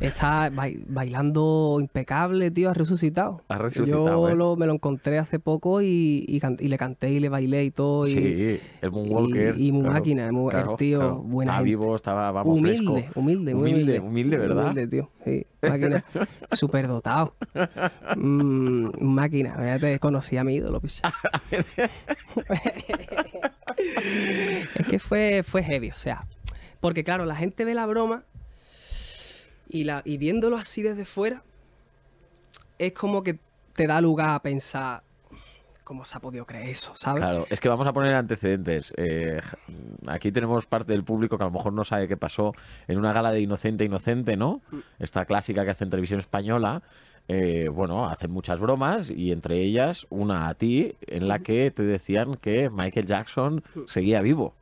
[0.00, 3.42] está bai- bailando impecable, tío, ha resucitado.
[3.48, 4.34] Ha resucitado, Yo ¿eh?
[4.36, 7.64] lo- me lo encontré hace poco y, y can- y le canté y le bailé
[7.64, 8.06] y todo.
[8.06, 9.54] Y, Sí, el Moonwalker.
[9.58, 11.16] y- y claro, máquina, el claro, tío, claro.
[11.22, 11.64] buena gente.
[11.64, 13.20] vivo, estaba, vamos, humilde, fresco.
[13.20, 14.00] humilde, humilde, humilde.
[14.00, 14.63] humilde, ¿verdad?
[14.64, 15.10] Humilde, tío.
[15.24, 16.04] Sí, máquina.
[16.52, 17.34] Súper dotado.
[18.16, 19.56] Mm, máquina.
[19.56, 21.12] Fíjate, conocí a mi ídolo, picha.
[24.74, 26.26] es que fue, fue heavy, o sea.
[26.80, 28.24] Porque claro, la gente ve la broma
[29.68, 31.42] y, la, y viéndolo así desde fuera,
[32.78, 33.38] es como que
[33.74, 35.02] te da lugar a pensar
[35.84, 37.22] cómo se ha podido creer eso, ¿sabes?
[37.22, 38.92] Claro, es que vamos a poner antecedentes.
[38.96, 39.40] Eh,
[40.06, 42.52] aquí tenemos parte del público que a lo mejor no sabe qué pasó
[42.88, 44.62] en una gala de Inocente Inocente, ¿no?
[44.70, 44.78] Mm.
[44.98, 46.82] Esta clásica que hace en televisión española.
[47.26, 51.82] eh, bueno, hacen muchas bromas y entre ellas una a ti en la que te
[51.82, 54.54] decían que Michael Jackson seguía vivo.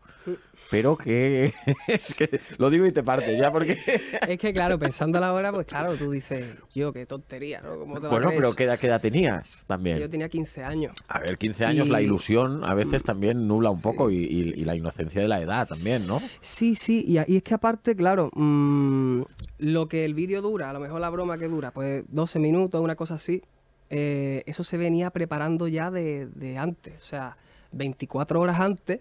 [0.73, 1.53] Pero que,
[1.87, 3.79] es que lo digo y te partes ya porque...
[4.27, 7.79] Es que claro, pensando la hora, pues claro, tú dices, yo, qué tontería, ¿no?
[7.79, 8.55] ¿Cómo te va a Bueno, pero?
[8.55, 9.99] ¿qué edad, qué edad tenías también?
[9.99, 10.95] Yo tenía 15 años.
[11.09, 14.65] A ver, 15 años, la ilusión a veces también nubla un poco y, y- y
[14.65, 16.21] la inocencia de la edad también, ¿no?
[16.41, 19.23] Sí, sí, y es que aparte, claro, mm,
[19.59, 22.81] lo que el vídeo dura, a lo mejor la broma que dura, pues 12 minutos,
[22.81, 23.43] una cosa así,
[23.91, 26.95] eh, eso se venía preparando ya de, de antes.
[26.99, 27.37] O sea,
[27.73, 29.01] 24 horas antes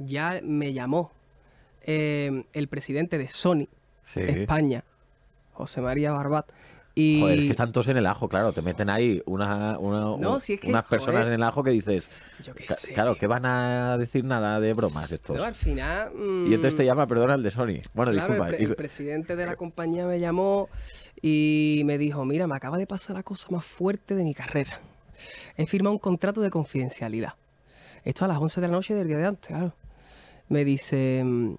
[0.00, 1.12] ya me llamó
[1.82, 3.66] eh, el presidente de Sony
[4.02, 4.20] Sí.
[4.20, 4.82] España,
[5.52, 6.46] José María Barbat.
[6.96, 8.52] Y Joder, es que están todos en el ajo, claro.
[8.52, 11.62] Te meten ahí una, una- No, un- si es que, unas personas en el ajo
[11.62, 12.10] que dices,
[12.42, 15.34] yo qué sé, claro, que van a decir nada de bromas estos.
[15.34, 16.10] Pero al final...
[16.48, 17.80] Y entonces te mm, llama, perdona, el de Sony.
[17.94, 18.48] Bueno, Claro, disculpa.
[18.50, 20.68] el, pre- el presidente de la compañía me llamó
[21.22, 24.80] y me dijo, mira, me acaba de pasar la cosa más fuerte de mi carrera.
[25.56, 27.34] He firmado un contrato de confidencialidad.
[28.04, 29.74] Esto a las 11 de la noche del día de antes, claro.
[30.50, 31.54] Me dice mm,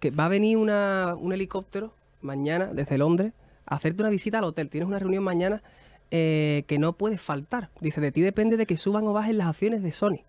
[0.00, 3.32] que va a venir una- un helicóptero mañana desde Londres
[3.64, 4.68] a hacerte una visita al hotel.
[4.68, 5.62] Tienes una reunión mañana
[6.10, 7.70] eh, que no puedes faltar.
[7.80, 10.20] Dice, de ti depende de que suban o bajen las acciones de Sony.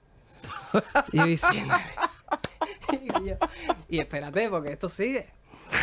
[1.12, 1.26] Y yo
[2.94, 3.36] y, yo,
[3.90, 5.28] y espérate, porque esto sigue.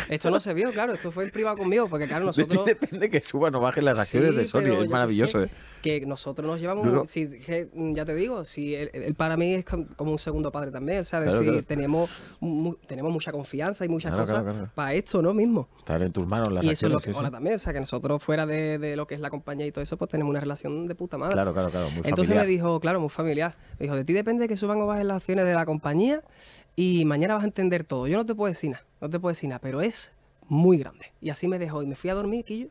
[0.09, 2.65] Esto no se vio, claro, esto fue en privado conmigo, porque claro, nosotros...
[2.65, 4.83] depende que suban o bajen las acciones Sí, de Sony.
[4.83, 5.39] Es maravilloso.
[5.39, 5.49] sé, ¿eh?
[5.81, 7.05] Que nosotros nos llevamos, Duro.
[7.05, 10.51] si, que, ya te digo, si él, él para mí es com- como un segundo
[10.51, 11.65] padre también, o sea, Claro, decir, claro.
[11.67, 15.33] tenemos, mu- tenemos mucha confianza y muchas Claro, cosas para esto, ¿no?
[15.33, 15.67] Mismo.
[15.79, 17.03] Estar en tus manos las y eso es lo acciones.
[17.03, 17.33] que sí, mola sí.
[17.33, 19.83] también, o sea, que nosotros fuera de, de lo que es la compañía y todo
[19.83, 21.33] eso, pues tenemos una relación de puta madre.
[21.33, 21.85] Claro, claro, claro.
[21.89, 22.45] Muy Entonces familiar.
[22.45, 23.55] me dijo, claro, muy familiar.
[23.79, 26.21] Me dijo, de ti depende que suban o bajen las acciones de la compañía
[26.75, 28.07] y mañana vas a entender todo.
[28.07, 30.11] Yo no te puedo decir nada, no te puedo decir nada, pero es
[30.47, 31.11] muy grande.
[31.21, 32.67] Y así me dejó y me fui a dormir, Quillo.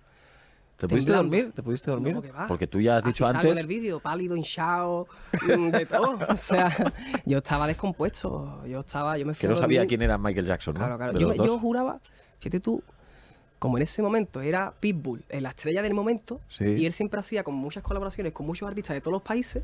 [0.77, 1.53] ¿Te pudiste dormir?
[1.55, 2.15] ¿Te pudiste dormir?
[2.15, 2.49] No, que va.
[2.49, 3.53] Porque tú ya has Así dicho salgo antes.
[3.53, 5.07] en el vídeo, pálido, hinchado,
[5.57, 6.19] mm, de todo.
[6.29, 6.93] O sea,
[7.25, 8.61] yo estaba descompuesto.
[8.67, 10.81] Yo estaba, yo me fui Que a no sabía quién era Michael Jackson, ¿no?
[10.81, 11.35] Claro, claro.
[11.47, 12.01] Yo, juraba,
[12.41, 12.83] fíjate tú,
[13.61, 16.65] como en ese momento era Pitbull, eh, la estrella del momento, Sí.
[16.65, 19.63] y él siempre hacía con muchas colaboraciones con muchos artistas de todos los países,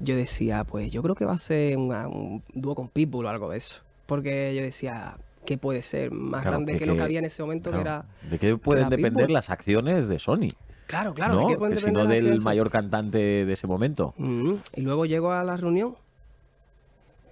[0.00, 3.28] yo decía, pues yo creo que va a ser una- un dúo con Pitbull o
[3.28, 3.80] algo de eso.
[4.06, 7.24] Porque yo decía, ¿qué puede ser más Claro, grande que- que, lo que- había en
[7.24, 7.82] ese momento Claro.
[7.84, 8.04] que era...
[8.30, 9.32] ¿De qué pueden depender Pitbull.
[9.34, 10.48] las acciones de Sony?
[10.86, 11.48] Claro, claro, ¿de ¿no?
[11.48, 12.44] qué pueden que si depender no las del acciones?
[12.44, 14.14] mayor cantante de ese momento.
[14.18, 15.96] Mm, Y luego llego a la reunión.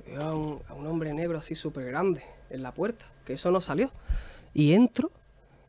[0.06, 3.50] Veo a un, a un hombre negro así súper grande en la puerta, que eso
[3.50, 3.90] no salió.
[4.52, 5.10] Y entro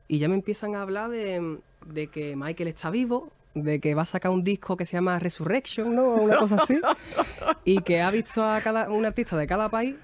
[0.08, 4.04] y ya me empiezan a hablar de, de que Michael está vivo, de que va
[4.04, 6.16] a sacar un disco que se llama Resurrection, ¿no?
[6.16, 6.80] Una cosa así.
[7.66, 9.96] y que ha visto a cada, un artista de cada país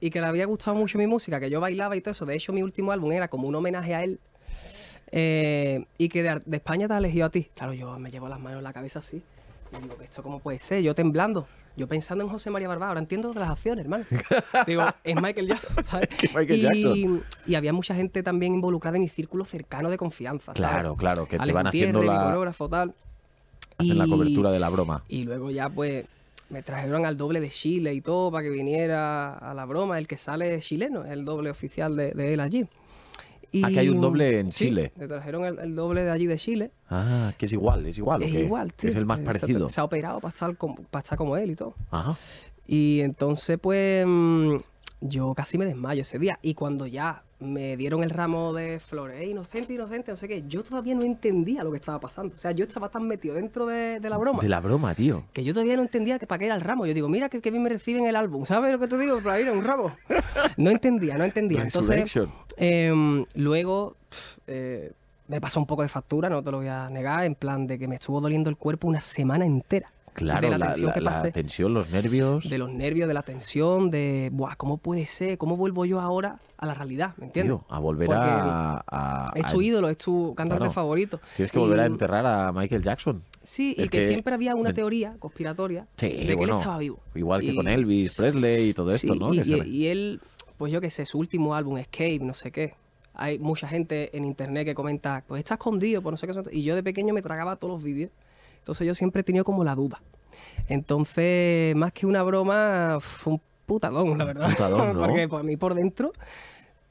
[0.00, 2.26] y que le había gustado mucho mi música, que yo bailaba y todo eso.
[2.26, 4.20] De hecho, mi último álbum era como un homenaje a él.
[5.12, 7.48] Eh, y que de, de España te ha elegido a ti.
[7.54, 9.22] Claro, yo me llevo las manos en la cabeza así.
[9.72, 10.82] Y digo, ¿esto cómo puede ser?
[10.82, 11.46] Yo temblando.
[11.76, 14.04] Yo pensando en José María Barbá, ahora entiendo de las acciones, hermano.
[14.66, 16.08] Digo, es Michael Jackson, ¿sabes?
[16.34, 17.22] Michael y, Jackson.
[17.46, 20.70] y había mucha gente también involucrada en mi círculo cercano de confianza, ¿sabes?
[20.70, 22.94] Claro, claro, que te van haciendo la, coreógrafo, tal.
[23.76, 25.02] hacen la cobertura de la broma.
[25.08, 26.06] y luego ya pues
[26.48, 29.98] me trajeron al doble de Chile y todo para que viniera a la broma.
[29.98, 32.66] El que sale es chileno, es el doble oficial de, de él allí.
[33.52, 34.92] Y, que hay un doble en sí, Chile.
[34.96, 36.70] Me trajeron el, el doble de allí de Chile.
[36.90, 38.22] Ah, que es igual, es igual.
[38.22, 38.40] ¿o es qué?
[38.40, 38.90] igual, tío.
[38.90, 39.68] Es el más parecido.
[39.68, 41.74] Se, ha operado para estar, como, para estar como él y todo.
[41.90, 42.16] Ajá.
[42.66, 44.56] Y entonces, pues, mm,
[45.00, 46.38] yo casi me desmayo ese día.
[46.42, 50.44] Y cuando ya me dieron el ramo de flores, "Eh, inocente, inocente, no sé qué,
[50.48, 52.34] yo todavía no entendía lo que estaba pasando.
[52.34, 55.24] O sea, yo estaba tan metido dentro de, de la broma De la broma, tío.
[55.34, 56.86] que yo todavía no entendía que para qué era el ramo.
[56.86, 58.46] Yo digo, mira que, que bien me reciben el álbum.
[58.46, 59.20] ¿Sabes lo que te digo?
[59.20, 59.92] Para ir a un ramo.
[60.56, 61.62] No entendía, no entendía.
[61.62, 62.10] Entonces,
[62.56, 63.96] em, luego
[64.46, 64.92] eh,
[65.28, 67.78] me pasó un poco de factura, no te lo voy a negar, en plan de
[67.78, 69.90] que me estuvo doliendo el cuerpo una semana entera.
[70.16, 71.32] Claro, de la la, tensión la- que la pasé.
[71.32, 72.48] tensión, los nervios.
[72.50, 75.38] De los nervios, de la tensión, de, Buah, ¿cómo puede ser?
[75.38, 77.14] ¿Cómo vuelvo yo ahora a la realidad?
[77.18, 77.56] ¿Me entiendes?
[77.58, 80.72] Tío, a volver Porque a, a- Es a- tu ídolo, es tu cantante Claro.
[80.72, 81.20] favorito.
[81.36, 83.22] Tienes que volver a enterrar a Michael Jackson.
[83.42, 86.78] Sí, y que, que- siempre había una teoría conspiratoria Sí, de que bueno, él estaba
[86.78, 87.00] vivo.
[87.14, 89.32] Igual que Y- con Elvis Presley y todo esto, Sí, ¿no?
[89.34, 90.20] Y, Que y- él,
[90.58, 92.74] pues yo qué sé, su último álbum, Escape, no sé qué.
[93.18, 96.34] Hay mucha gente en internet que comenta, pues está escondido, por no sé qué.
[96.52, 98.10] Y yo de pequeño me tragaba todos los vídeos.
[98.66, 100.02] Entonces yo siempre he tenido como la duda.
[100.68, 104.50] Entonces, más que una broma, fue un putadón, la verdad.
[104.50, 105.06] Putadón, ¿no?
[105.06, 106.12] Porque por mí por dentro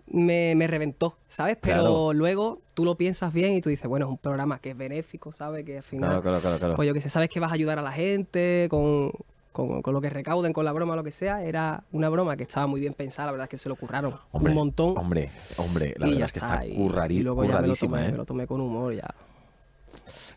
[0.08, 1.58] me, me reventó, ¿sabes?
[1.62, 2.14] Pero Claro.
[2.14, 5.34] luego tú lo piensas bien y tú dices, bueno, es un programa que es benéfico,
[5.34, 5.66] ¿sabes?
[5.66, 6.58] Que al final Claro, claro, claro.
[6.60, 6.76] claro.
[6.78, 9.12] pues yo que sé, sabes que vas a ayudar a la gente con,
[9.52, 11.44] con- con lo que recauden, con la broma o lo que sea.
[11.44, 14.16] Era una broma que estaba muy bien pensada, la verdad es que se lo curraron
[14.32, 14.98] Hombre, un montón.
[14.98, 17.58] Hombre, hombre, la y verdad es que está y- currari- y luego ya me lo,
[17.60, 18.12] curradísima, tomé, ¿eh?
[18.12, 19.14] me lo tomé con humor ya.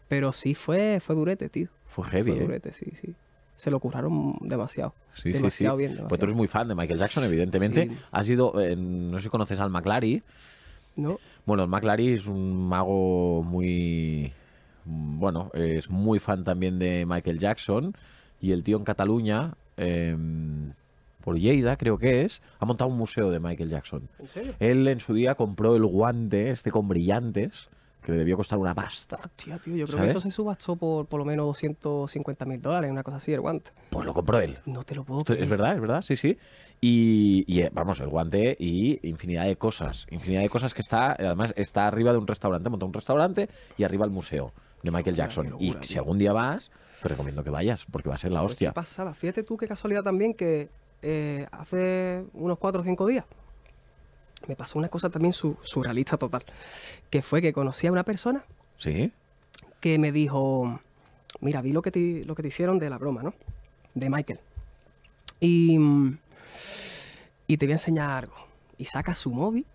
[0.09, 1.69] Pero sí fue, fue durete, tío.
[1.87, 2.45] Fue heavy, fue ¿eh?
[2.45, 3.15] durete, sí, sí.
[3.57, 4.95] Se lo curraron demasiado.
[5.15, 5.39] Sí, sí, sí.
[5.39, 5.79] demasiado
[6.09, 7.89] Pues tú eres muy fan de Michael Jackson, evidentemente.
[7.89, 7.97] Sí.
[8.13, 10.23] Has ido, eh, no sé si conoces al McLary.
[10.95, 11.19] ¿No?
[11.45, 14.33] Bueno, el McLary es un mago muy.
[14.85, 17.95] Bueno, es muy fan también de Michael Jackson.
[18.41, 20.73] Y el tío en Cataluña, em,
[21.25, 24.09] por Lleida creo que es, ha montado un museo de Michael Jackson.
[24.19, 24.55] ¿En serio?
[24.61, 27.69] Él en su día compró el guante, este con brillantes,
[28.09, 29.19] que le debió costar una pasta.
[29.23, 30.13] Hostia, tío, yo creo ¿Sabes?
[30.15, 33.43] que eso se subastó por por lo menos 250 mil dólares, una cosa así, el
[33.43, 33.71] guante.
[33.91, 34.57] Pues lo compró él.
[34.65, 35.43] No te lo puedo creer.
[35.43, 36.39] Es verdad, es verdad, sí, sí.
[36.81, 40.07] Y, y, eh, vamos, el guante y infinidad de cosas.
[40.11, 43.85] Infinidad de cosas que está, además, está arriba de un restaurante, monta un restaurante y
[43.85, 45.51] arriba el museo de Michael Jackson.
[45.51, 46.71] locura, y si algún día vas,
[47.03, 48.71] te recomiendo que vayas, porque va a ser la hostia.
[48.71, 49.13] qué pasada.
[49.13, 50.71] Fíjate tú qué casualidad también que
[51.03, 53.27] eh, hace unos cuatro o cinco días
[54.47, 56.45] me pasó una cosa también su- surrealista total.
[57.11, 58.45] Que fue que conocí a una persona
[58.79, 59.13] ¿Sí?
[59.81, 60.81] que me dijo,
[61.41, 63.35] mira, vi lo que te, lo que te hicieron de la broma, ¿no?
[63.95, 64.41] De Michael.
[65.41, 65.79] Y,
[67.47, 68.35] y te voy a enseñar algo.
[68.77, 69.67] Y saca su móvil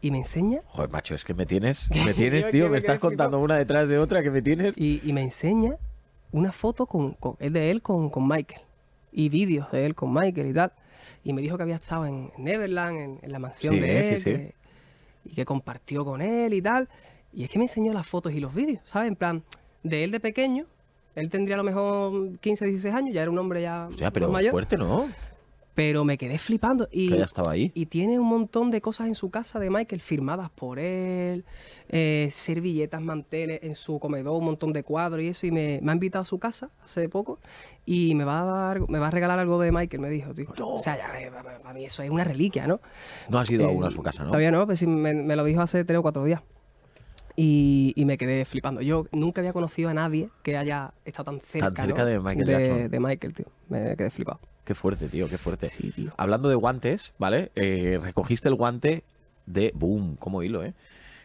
[0.00, 2.98] y me enseña Joder, macho, es que me tienes, me tienes, tío, me me estás
[2.98, 4.76] contando una detrás de otra que me tienes.
[4.76, 5.76] y, y me enseña
[6.32, 8.60] una foto con, con- es de él con, con Michael
[9.12, 10.72] y vídeos de él con Michael y tal.
[11.24, 14.04] Y me dijo que había estado en Neverland, en, en la mansión Sí, de él.
[14.04, 14.24] sí, sí.
[14.24, 14.54] que-
[15.24, 16.88] y que compartió con él y tal.
[17.32, 19.08] Y es que me enseñó las fotos y los vídeos, ¿sabes?
[19.08, 19.42] En plan,
[19.82, 20.66] de él de pequeño,
[21.16, 24.26] él tendría a lo mejor 15, 16 años, ya era un hombre ya Hostia, pero
[24.26, 24.52] más mayor.
[24.52, 25.08] fuerte, ¿no?
[25.76, 26.88] Pero me quedé flipando.
[26.90, 27.70] Y, Que ya estaba ahí.
[27.74, 31.44] y tiene un montón de cosas en su casa de Michael firmadas por él,
[31.90, 35.46] eh, servilletas, manteles en su comedor, un montón de cuadros y eso.
[35.46, 37.38] Y me, me ha invitado a su casa hace poco
[37.84, 40.46] y me va a dar, me va a regalar algo de Michael, me dijo, tío.
[40.58, 42.80] O sea, ya, eh, para, para mí eso es una reliquia, ¿no?
[43.28, 44.30] No has ido Eh, aún a su casa, ¿no?
[44.30, 46.40] Todavía no, pues sí, me, me lo dijo hace tres o cuatro días.
[47.38, 48.80] Y, y me quedé flipando.
[48.80, 52.06] Yo nunca había conocido a nadie que haya estado tan cerca, cerca ¿no?
[52.06, 52.90] de Michael de, Jackson.
[52.90, 53.46] de Michael, tío.
[53.68, 54.40] Me quedé flipado.
[54.66, 55.68] Qué fuerte, tío, qué fuerte.
[55.68, 56.12] Sí, tío.
[56.16, 57.52] Hablando de guantes, ¿vale?
[57.54, 59.04] Eh, recogiste el guante
[59.46, 59.70] de...
[59.76, 60.16] ¡Boom!
[60.16, 60.74] Como hilo, ¿eh?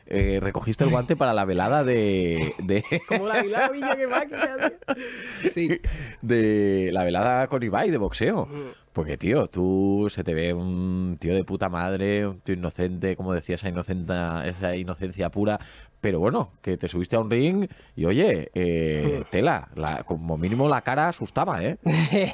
[0.05, 4.57] Eh, recogiste el guante para la velada de, de, Como la Pilar Villa que máquina,
[4.57, 5.49] tío.
[5.51, 5.81] Sí.
[6.21, 8.43] de la velada con Ibai de boxeo.
[8.43, 8.73] Ujú.
[8.93, 13.33] Porque, tío, tú se te ve un tío de puta madre, un tío inocente, como
[13.33, 15.59] decía, esa, inocenta, esa inocencia pura.
[16.01, 20.67] Pero bueno, que te subiste a un ring y, oye, eh, tela, la- como mínimo
[20.67, 21.77] la cara asustaba, ¿eh?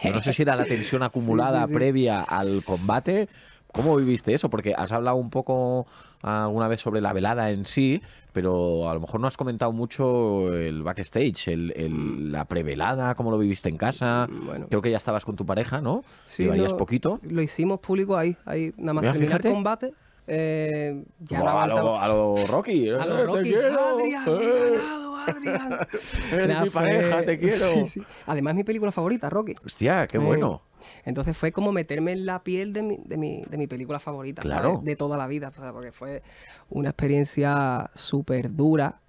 [0.04, 1.74] Yo no sé si era la tensión acumulada sí, sí.
[1.74, 3.28] previa al combate.
[3.74, 4.50] ¿Cómo viviste eso?
[4.50, 5.86] Porque has hablado un poco
[6.22, 8.02] alguna vez sobre la velada en sí,
[8.32, 13.30] pero a lo mejor no has comentado mucho el backstage, el, el- la prevelada, cómo
[13.30, 14.28] lo viviste en casa.
[14.32, 14.66] Mm, Bueno.
[14.70, 16.06] Creo que ya estabas con tu pareja, ¿no?
[16.24, 17.20] Sí, Llevarías poquito.
[17.24, 19.94] Lo hicimos público ahí, ahí nada más Mira, terminar el combate.
[20.28, 22.90] Eh, ya no a, lo, a lo Rocky.
[22.90, 23.50] A eh, los te Rocky.
[23.50, 25.80] quiero, Adrián, me he eh, ganado, Adrián.
[26.32, 27.72] eres Nada, mi fue- pareja, te quiero.
[27.72, 28.02] Sí, sí.
[28.26, 29.56] Además, mi película favorita, Rocky.
[29.66, 30.62] Hostia, qué Eh, bueno.
[31.06, 34.42] Entonces fue como meterme en la piel de mi, de mi, de mi película favorita.
[34.82, 36.22] De toda la vida, porque fue
[36.70, 39.00] una experiencia súper dura.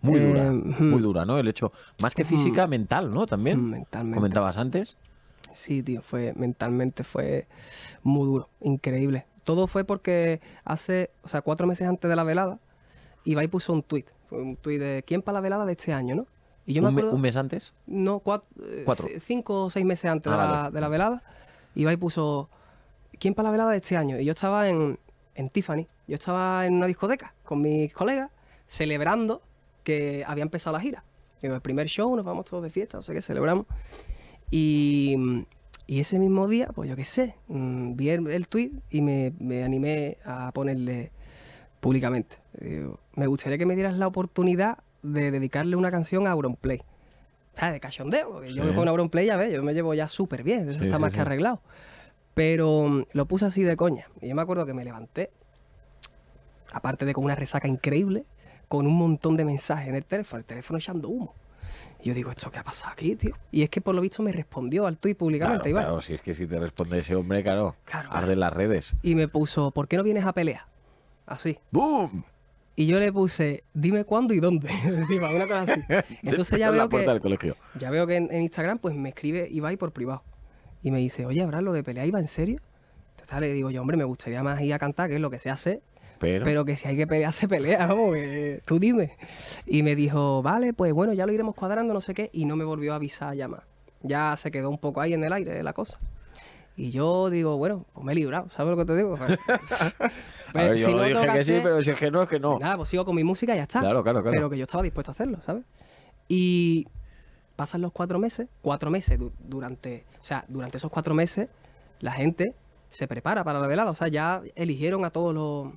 [0.00, 1.38] Muy dura, muy dura, ¿no?
[1.38, 3.26] El hecho, más que física, mental, ¿no?
[3.26, 3.68] También.
[3.70, 4.14] Mentalmente.
[4.16, 4.96] Comentabas antes.
[5.52, 7.46] Sí, tío, fue mentalmente fue
[8.02, 9.24] muy duro, increíble.
[9.46, 12.58] Todo fue porque hace, o sea, cuatro meses antes de la velada,
[13.24, 16.26] Ibai puso un tuit, un tuit de ¿quién para la velada de este año, no?
[16.66, 17.72] Y yo me un, me- acuerdo, un mes antes.
[17.86, 19.06] no, eh, Cuatro.
[19.20, 20.74] cinco o seis meses antes Ah, de, la, vale.
[20.74, 21.22] de la velada,
[21.76, 22.50] Ibai puso
[23.20, 24.18] ¿quién para la velada de este año?
[24.20, 24.98] Y yo estaba en,
[25.36, 28.30] en Tiffany, yo estaba en una discoteca con mis colegas
[28.66, 29.42] celebrando
[29.84, 31.04] que había empezado la gira.
[31.40, 33.66] En el primer show nos vamos todos de fiesta, no sé qué, celebramos.
[34.50, 35.16] Y,
[35.86, 39.32] y ese mismo día, pues yo qué sé, mm, vi el, el tweet y me,
[39.38, 41.12] me animé a ponerle
[41.80, 42.36] públicamente.
[42.60, 46.82] Digo, me gustaría que me dieras la oportunidad de dedicarle una canción a Auronplay.
[47.56, 47.74] ¿Sabes?
[47.74, 48.74] De cachondeo, porque yo Sí.
[48.74, 51.12] con Auronplay ya ves, yo me llevo ya súper bien, eso Sí, está sí, más
[51.12, 51.16] sí.
[51.16, 51.60] que arreglado.
[52.34, 54.08] Pero mm, lo puse así de coña.
[54.20, 55.30] Y yo me acuerdo que me levanté,
[56.72, 58.24] aparte de con una resaca increíble,
[58.68, 61.34] con un montón de mensajes en el teléfono, el teléfono echando humo.
[62.02, 63.34] Y yo digo, ¿esto qué ha pasado aquí, tío?
[63.50, 65.84] Y es que por lo visto me respondió al tuit públicamente, Claro, Iván.
[65.84, 68.94] claro, si es que si te responde ese hombre, claro, Claro, arden las redes.
[69.02, 70.64] Y me puso, ¿por qué no vienes a pelear?
[71.26, 71.58] Así.
[71.70, 72.24] ¡Boom!
[72.78, 74.68] Y yo le puse, dime cuándo y dónde.
[74.84, 75.80] Encima, una cosa así.
[76.22, 79.92] Entonces ya veo que, ya veo que en, en Instagram pues me escribe Ibai por
[79.92, 80.22] privado.
[80.82, 82.60] Y me dice, oye, ¿habrá lo de pelear Ibai en serio?
[83.12, 85.38] Entonces le digo yo, hombre, me gustaría más ir a cantar, que es lo que
[85.38, 85.80] se hace.
[86.18, 89.16] Pero, Pero que si hay que pelear, se pelea, vamos, que tú dime.
[89.66, 92.30] Y me dijo, vale, pues bueno, ya lo iremos cuadrando, no sé qué.
[92.32, 93.60] Y no me volvió a avisar ya más.
[94.02, 95.98] Ya se quedó un poco ahí en el aire la cosa.
[96.76, 99.16] Y yo digo, bueno, pues me he librado, ¿sabes lo que te digo?
[100.54, 102.58] ver, yo si no dije que sí, pero si es que no, es que no.
[102.58, 103.80] Nada, pues sigo con mi música y ya está.
[103.80, 104.34] Claro, claro, claro.
[104.36, 105.64] Pero que yo estaba dispuesto a hacerlo, ¿sabes?
[106.28, 106.86] Y
[107.56, 111.48] pasan los cuatro meses, cuatro meses du- durante, o sea, durante esos cuatro meses,
[112.00, 112.54] la gente
[112.90, 113.90] se prepara para la velada.
[113.90, 115.72] O sea, ya eligieron a todos los,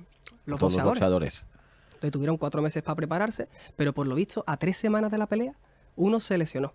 [0.46, 1.42] los Todos los boxeadores.
[1.42, 1.44] boxeadores.
[1.94, 5.26] Entonces tuvieron cuatro meses para prepararse, pero por lo visto, a tres semanas de la
[5.26, 5.54] pelea,
[5.96, 6.72] uno se lesionó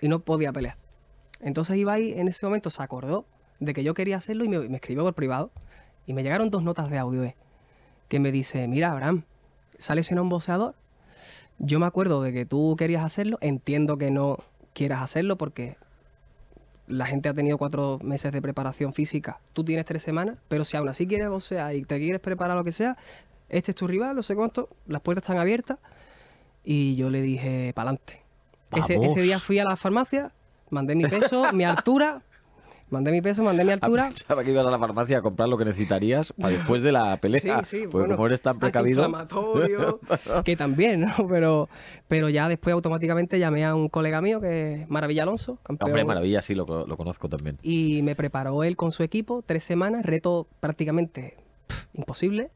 [0.00, 0.76] y no podía pelear.
[1.40, 3.26] Entonces Ibai en ese momento se acordó
[3.58, 5.50] de que yo quería hacerlo y me, me escribió por privado.
[6.06, 7.36] Y me llegaron dos notas de audio eh,
[8.08, 9.24] que me dice, mira Abraham,
[9.78, 10.74] se ha lesionado un boxeador.
[11.58, 14.38] Yo me acuerdo de que tú querías hacerlo, entiendo que no
[14.72, 15.76] quieras hacerlo porque
[16.90, 20.76] la gente ha tenido cuatro meses de preparación física, tú tienes tres semanas, pero si
[20.76, 22.96] aún así quieres boxear y te quieres preparar lo que sea,
[23.48, 25.78] este es tu rival, no sé cuánto, las puertas están abiertas.
[26.64, 28.22] Y yo le dije, pa'lante.
[28.76, 30.30] Ese, ese día fui a la farmacia,
[30.70, 32.22] mandé mi peso, mi altura,
[32.90, 34.08] mandé mi peso, mandé mi Ah, altura.
[34.08, 37.16] Pensaba que ibas a la farmacia a comprar lo que necesitarías para después de la
[37.18, 37.62] pelea.
[37.64, 39.04] Sí, sí, Porque bueno, como eres tan precavido.
[39.04, 40.00] antiinflamatorio,
[40.44, 41.26] que también, ¿no?
[41.28, 41.68] Pero,
[42.08, 45.90] pero ya después automáticamente llamé a un colega mío que es Maravilla Alonso, campeón.
[45.90, 47.58] Hombre, maravilla, sí, lo, lo conozco también.
[47.62, 52.50] Y me preparó él con su equipo tres semanas, reto prácticamente pf, imposible,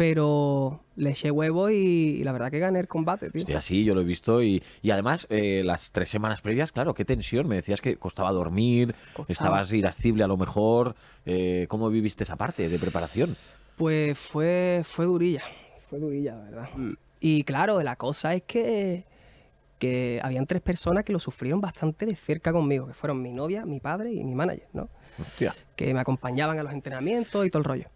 [0.00, 3.42] pero le eché huevo y, y la verdad que gané el combate, tío.
[3.42, 6.94] Hostia, sí, yo lo he visto y, y además eh, las tres semanas previas, claro,
[6.94, 7.46] qué tensión.
[7.46, 9.26] Me decías que costaba dormir, Costaba.
[9.28, 10.94] estabas irascible a lo mejor.
[11.26, 13.36] Eh, ¿Cómo viviste esa parte de preparación?
[13.76, 15.42] Pues fue, fue durilla,
[15.90, 16.68] fue durilla, la verdad.
[17.20, 19.04] Y claro, la cosa es que,
[19.78, 23.66] que habían tres personas que lo sufrieron bastante de cerca conmigo, que fueron mi novia,
[23.66, 24.88] mi padre y mi manager, ¿no?
[25.20, 25.54] Hostia.
[25.76, 27.88] Que me acompañaban a los entrenamientos y todo el rollo.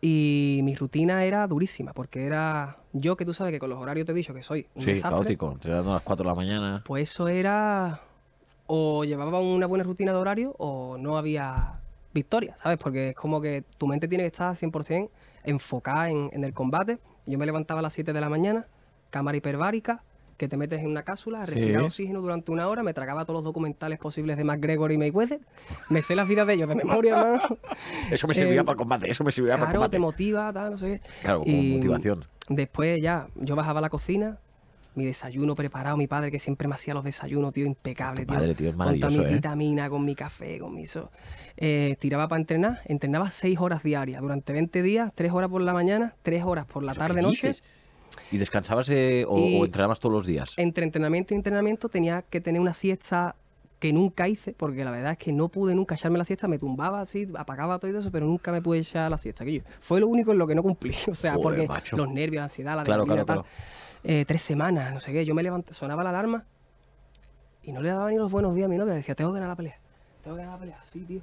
[0.00, 4.06] Y mi rutina era durísima, porque era yo que tú sabes que con los horarios
[4.06, 5.16] te he dicho que soy un Sí, desastre.
[5.18, 5.52] caótico.
[5.52, 6.82] Entrenando a las 4 de la mañana.
[6.86, 8.00] Pues eso era
[8.66, 11.80] o llevaba una buena rutina de horario o no había
[12.14, 12.78] victoria, ¿sabes?
[12.78, 15.10] Porque es como que tu mente tiene que estar 100%
[15.44, 16.98] enfocada en, en el combate.
[17.26, 18.66] Yo me levantaba a las 7 de la mañana,
[19.10, 20.02] cámara hiperbárica,
[20.40, 21.52] que te metes en una cápsula, Sí.
[21.54, 25.38] respirar oxígeno durante una hora, me tragaba todos los documentales posibles de McGregor y Mayweather,
[25.90, 27.58] me sé las vidas de ellos de memoria, hermano.
[28.10, 29.96] Eso me servía Eh, para el combate, eso me servía para el Claro, combate.
[29.96, 31.08] te motiva, tal, no sé qué.
[31.22, 32.24] Claro, como Y motivación.
[32.48, 34.38] Después ya, yo bajaba a la cocina,
[34.94, 38.34] mi desayuno preparado, mi padre que siempre me hacía los desayunos, tío, impecable, tío.
[38.34, 39.34] padre, tío, es Con maravilloso, mi ¿eh?
[39.34, 41.10] vitamina, con mi café, con mi eso.
[41.58, 45.72] Eh, tiraba para entrenar, entrenaba seis horas diarias, durante 20 días, tres horas por la
[45.74, 47.48] mañana, tres horas por la ¿Pero tarde, noche.
[47.48, 47.62] dices?
[48.30, 50.54] ¿Y descansabas eh, o, Y- o entrenabas todos los días?
[50.56, 53.34] Entre entrenamiento y entrenamiento tenía que tener una siesta
[53.78, 56.58] que nunca hice, porque la verdad es que no pude nunca echarme la siesta, me
[56.58, 59.42] tumbaba así, apagaba todo eso, pero nunca me pude echar la siesta.
[59.44, 61.96] Que yo- fue lo único en lo que no cumplí, o sea, Joder, porque macho.
[61.96, 63.42] los nervios, la ansiedad, la Claro, claro, tal.
[64.04, 66.44] Eh, tres semanas, no sé qué, yo me levanté, sonaba la alarma
[67.62, 69.50] y no le daba ni los buenos días a mi novia, decía, tengo que ganar
[69.50, 69.78] la pelea,
[70.22, 71.20] tengo que ganar la pelea, sí, tío.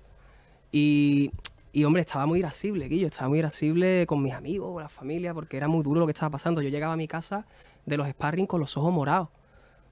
[0.72, 1.32] Y,
[1.80, 5.34] y, hombre, estaba muy irascible, Guillo, estaba muy irascible con mis amigos, con la familia,
[5.36, 6.62] porque era muy duro lo que estaba pasando.
[6.64, 7.46] Yo llegaba a mi casa
[7.86, 9.28] de los sparring con los ojos morados,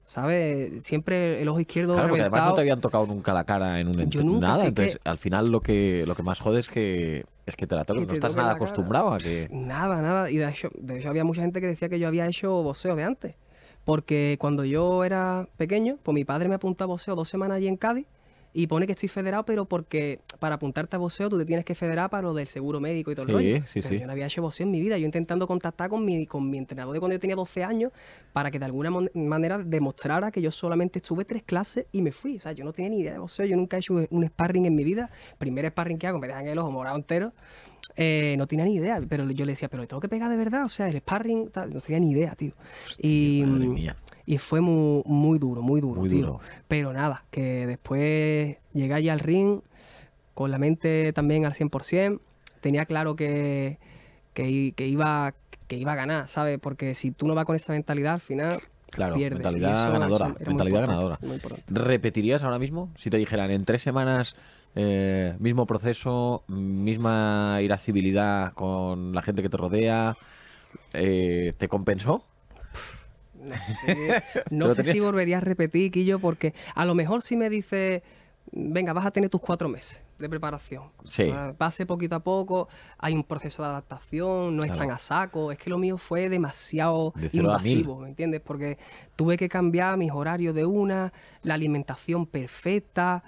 [0.04, 0.84] ¿sabes?
[0.84, 3.86] Siempre el ojo izquierdo Claro, porque además no te habían tocado nunca la cara en
[3.88, 4.66] un Yo ent- nunca, nada.
[4.66, 7.76] Entonces, que- al final lo que lo que más jode es que es que te
[7.76, 8.02] la toques.
[8.02, 9.46] Que No estás nada acostumbrado a que.
[9.52, 10.28] Nada, nada.
[10.28, 12.96] Y de hecho, de hecho había mucha gente que decía que yo había hecho boxeo
[12.96, 13.34] de antes.
[13.84, 17.68] Porque cuando yo era pequeño, pues mi padre me apuntó a boxeo dos semanas allí
[17.68, 18.06] en Cádiz
[18.58, 21.74] y pone que estoy federado, pero porque para apuntarte a boxeo tú te tienes que
[21.74, 23.66] federar para lo del seguro médico y todo Sí, el rollo.
[23.66, 24.00] sí, Pero sí.
[24.00, 24.96] yo no había hecho boxeo en mi vida.
[24.96, 27.92] Yo intentando contactar con mi, con mi entrenador de cuando yo tenía 12 años
[28.32, 32.38] para que de alguna manera demostrara que yo solamente estuve tres clases y me fui.
[32.38, 33.44] O sea, yo no tenía ni idea de boxeo.
[33.44, 35.10] Yo nunca he hecho un, sparring en mi vida.
[35.36, 37.34] Primer sparring que hago, me dejan el ojo morado entero.
[37.94, 40.36] Eh, no tenía ni idea, pero yo le decía, pero ¿le tengo que pegar de
[40.36, 40.64] verdad?
[40.64, 42.52] O sea, el sparring, tal, no tenía ni idea, tío.
[42.98, 43.96] y, madre mía.
[44.26, 46.18] Y fue muy, muy duro, muy duro, Muy tío.
[46.26, 46.40] duro.
[46.68, 49.60] Pero nada, que después llegué allí al ring
[50.34, 52.20] con la mente también al 100%.
[52.60, 53.78] Tenía claro que,
[54.34, 54.48] que,
[54.86, 55.34] iba,
[55.68, 56.58] que iba a ganar, ¿sabes?
[56.60, 58.58] Porque si tú no vas con esa mentalidad, al final
[58.90, 59.40] Claro, pierdes.
[59.40, 60.34] Y mentalidad ganadora.
[60.44, 61.18] mentalidad ganadora.
[61.68, 62.90] ¿Repetirías ahora mismo?
[62.96, 64.36] Si te dijeran en tres semanas,
[64.74, 70.16] eh, mismo proceso, misma irascibilidad con la gente que te rodea,
[70.92, 72.22] eh, ¿te compensó?
[73.46, 77.48] No sé, no sé si volvería a repetir, Quillo, porque a lo mejor si me
[77.48, 78.02] dice,
[78.52, 80.84] venga, vas a tener tus cuatro meses de preparación.
[81.10, 81.30] Sí.
[81.30, 82.68] Ah, Pase poquito a poco,
[82.98, 84.72] hay un proceso de adaptación, no Claro.
[84.72, 85.52] están a saco.
[85.52, 88.40] Es que lo mío fue demasiado De invasivo, ¿me entiendes?
[88.40, 88.78] Porque
[89.14, 93.24] tuve que cambiar mis horarios de una, la alimentación perfecta.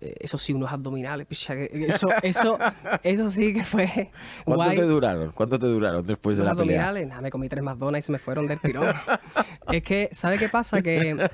[0.00, 2.58] Eso sí, unos abdominales, picha, eso, eso,
[3.02, 4.10] eso sí que fue
[4.44, 4.76] ¿Cuánto guay.
[4.76, 5.32] te duraron?
[5.32, 6.62] ¿Cuánto te duraron después de la pelea?
[6.62, 8.94] abdominales, nada, me comí tres McDonald's y se me fueron del tirón.
[9.72, 10.82] es que, ¿sabe qué pasa?
[10.82, 11.28] Que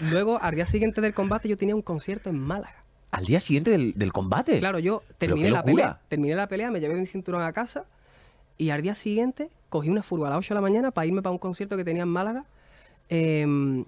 [0.00, 2.84] luego, al día siguiente del combate, yo tenía un concierto en Málaga.
[3.10, 4.58] ¿Al día siguiente del, del combate?
[4.60, 7.84] Claro, yo terminé la pelea, terminé la pelea, me llevé mi cinturón a casa
[8.56, 11.20] y al día siguiente cogí una furgo a las 8 de la mañana para irme
[11.20, 12.44] para un concierto que tenía en Málaga.
[13.08, 13.84] em,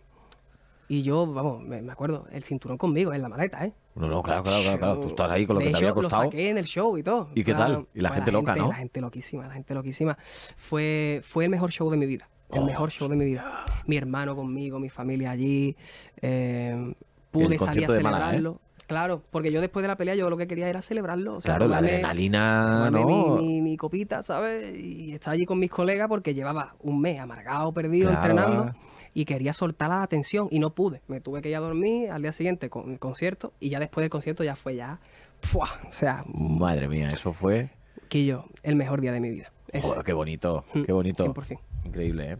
[0.99, 3.72] y yo, vamos, me, me acuerdo, el cinturón conmigo, en la maleta, ¿eh?
[3.95, 5.01] No, no, claro, claro, claro, claro.
[5.01, 6.22] Tú estás ahí con lo De que te había costado.
[6.24, 7.30] Lo saqué en el show y todo.
[7.34, 7.86] ¿Y qué tal?
[7.95, 8.68] Y la pues gente loca, ¿no?
[8.68, 10.18] La gente loquísima, la gente loquísima.
[10.57, 12.28] Fue, fue el mejor show de mi vida.
[12.51, 13.64] El Oh, mejor show de mi vida.
[13.86, 15.74] Mi hermano conmigo, mi familia allí.
[16.20, 16.95] eh,
[17.30, 17.97] pude salir a ¿eh?
[17.97, 18.61] celebrarlo.
[18.86, 21.36] Claro, porque yo después de la pelea yo lo que quería era celebrarlo.
[21.36, 24.76] O sea, Claro, la adrenalina, mi, mi- mi copita, ¿sabes?
[24.78, 28.28] Y estaba allí con mis colegas porque llevaba un mes amargado, perdido, Claro.
[28.28, 28.74] entrenando.
[29.15, 31.03] Y quería soltar la atención y no pude.
[31.07, 34.03] Me tuve que ir a dormir al día siguiente con el concierto y ya después
[34.03, 34.99] del concierto ya fue ya...
[35.43, 35.69] ¡fua!
[35.89, 37.71] O sea, Madre mía, eso fue...
[38.09, 39.51] Quillo, el mejor día de mi vida.
[39.81, 41.25] Joder, qué bonito, Mm, qué bonito.
[41.35, 41.59] 100%.
[41.85, 42.37] Increíble, ¿eh?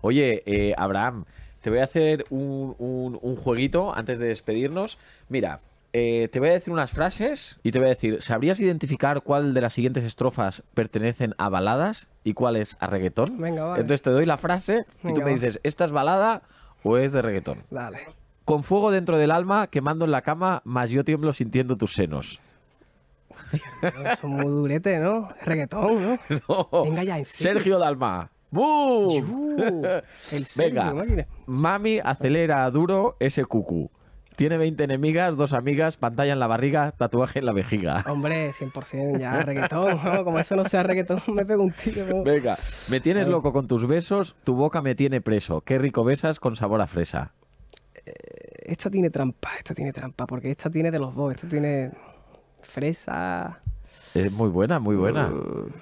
[0.00, 1.24] Oye, eh, Abraham,
[1.60, 4.98] te voy a hacer un, un- un jueguito antes de despedirnos.
[5.28, 5.60] Mira,
[5.98, 9.54] eh, te voy a decir unas frases y te voy a decir, ¿sabrías identificar cuál
[9.54, 13.38] de las siguientes estrofas pertenecen a baladas y cuáles a reggaetón?
[13.40, 13.80] Venga, vale.
[13.80, 16.42] Entonces te doy la frase y tú me dices, ¿esta es balada
[16.82, 17.62] o es de reggaetón?
[17.70, 18.00] Dale.
[18.44, 22.40] Con fuego dentro del alma, quemando en la cama, más yo tiemblo sintiendo tus senos.
[24.20, 25.30] Son muy durete, ¿no?
[25.42, 26.18] Reggaetón, ¿no?
[26.72, 26.84] No.
[26.84, 27.54] Venga ya, en serio.
[27.54, 28.30] Sergio Dalma.
[28.50, 29.10] ¡Bum!
[29.10, 29.56] Yu,
[30.32, 31.26] El Sergio, Venga, máquina.
[31.46, 33.90] mami, acelera duro ese cucú.
[34.36, 38.04] Tiene 20 enemigas, dos amigas, pantalla en la barriga, tatuaje en la vejiga.
[38.06, 39.98] Hombre, 100% ya, reggaetón.
[40.04, 40.24] ¿no?
[40.24, 42.06] Como eso no sea reggaetón, me pego un tiro.
[42.06, 42.22] ¿no?
[42.22, 42.58] Venga,
[42.90, 45.62] me tienes loco con tus besos, tu boca me tiene preso.
[45.62, 47.32] Qué rico besas con sabor a fresa.
[48.04, 51.34] Esta tiene trampa, esta tiene trampa, porque esta tiene de los dos.
[51.34, 51.92] Esta tiene
[52.62, 53.60] fresa.
[54.14, 55.28] Es muy buena, muy buena.
[55.28, 55.72] Mm,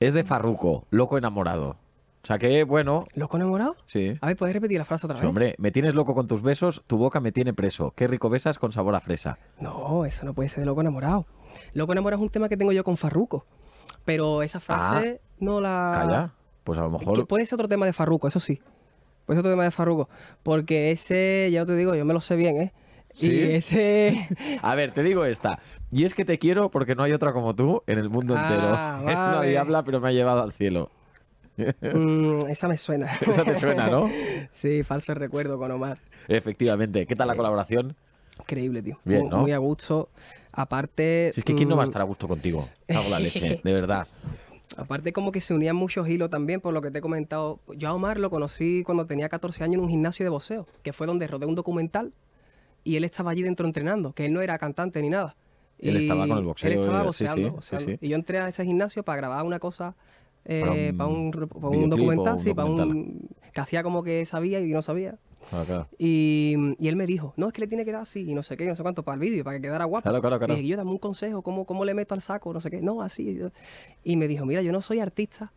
[0.00, 1.76] Es de Farruco, loco enamorado.
[2.22, 3.76] O sea que, bueno, ¿Loco enamorado?
[3.86, 4.16] sí.
[4.20, 5.28] A ver, ¿puedes repetir la frase otra Sí, vez?
[5.28, 7.92] hombre, me tienes loco con tus besos, tu boca me tiene preso.
[7.96, 9.38] Qué rico besas con sabor a fresa.
[9.60, 11.26] No, eso no puede ser de loco enamorado.
[11.74, 13.46] Loco enamorado es un tema que tengo yo con Farruco.
[14.04, 15.92] Pero esa frase no la.
[15.94, 16.30] Calla.
[16.64, 17.26] Pues a lo Que mejor.
[17.26, 18.60] puede ser otro tema de Farruco, eso sí.
[19.24, 20.08] Puede ser otro tema de Farruco.
[20.42, 22.72] Porque ese, ya te digo, yo me lo sé bien, ¿eh?
[23.14, 23.30] ¿Sí?
[23.32, 24.28] Y ese.
[24.62, 25.60] A ver, te digo esta.
[25.90, 28.42] Y es que te quiero porque no hay otra como tú en el mundo Ah,
[28.42, 29.08] entero.
[29.12, 29.50] Es una vale.
[29.50, 30.90] diabla, pero me ha llevado al cielo.
[31.80, 33.06] Mm, esa me suena.
[33.26, 34.10] Esa te suena, ¿no?
[34.52, 35.98] sí, falso recuerdo con Omar.
[36.28, 37.06] Efectivamente.
[37.06, 37.96] ¿Qué tal la colaboración?
[38.38, 38.98] Increíble, tío.
[39.04, 39.38] Bien, muy, ¿no?
[39.38, 40.08] muy a gusto.
[40.52, 41.30] Aparte.
[41.32, 42.68] Si es que quién no va a mm, estar a gusto contigo.
[42.88, 44.06] Hago la leche, de verdad.
[44.76, 47.58] Aparte como que se unían muchos hilos también, por lo que te he comentado.
[47.76, 50.92] Yo a Omar lo conocí cuando tenía 14 años en un gimnasio de boxeo, que
[50.92, 52.12] fue donde rodé un documental
[52.84, 55.36] y él estaba allí dentro entrenando, que él no era cantante ni nada.
[55.78, 57.86] Él Y estaba con el boxeo, Él estaba sí, boxeando, sí, boxeando.
[57.86, 58.06] sí, sí.
[58.06, 59.94] Y yo entré a ese gimnasio para grabar una cosa
[60.48, 63.28] eh, para un, para documental, sí, para un...
[63.52, 65.18] que hacía como que sabía y no sabía.
[65.50, 65.86] Claro.
[65.98, 68.42] Y, y él me dijo, no, es que le tiene que dar así y no
[68.42, 70.02] sé qué, y no sé cuánto para el vídeo, para que quedara guapo.
[70.02, 70.54] Claro, claro, claro.
[70.54, 72.52] Y dije, yo dame un consejo, ¿cómo, ¿cómo le meto al saco?
[72.52, 72.80] No sé qué.
[72.80, 73.38] No, así.
[74.04, 75.52] Y me dijo, mira, yo no soy artista,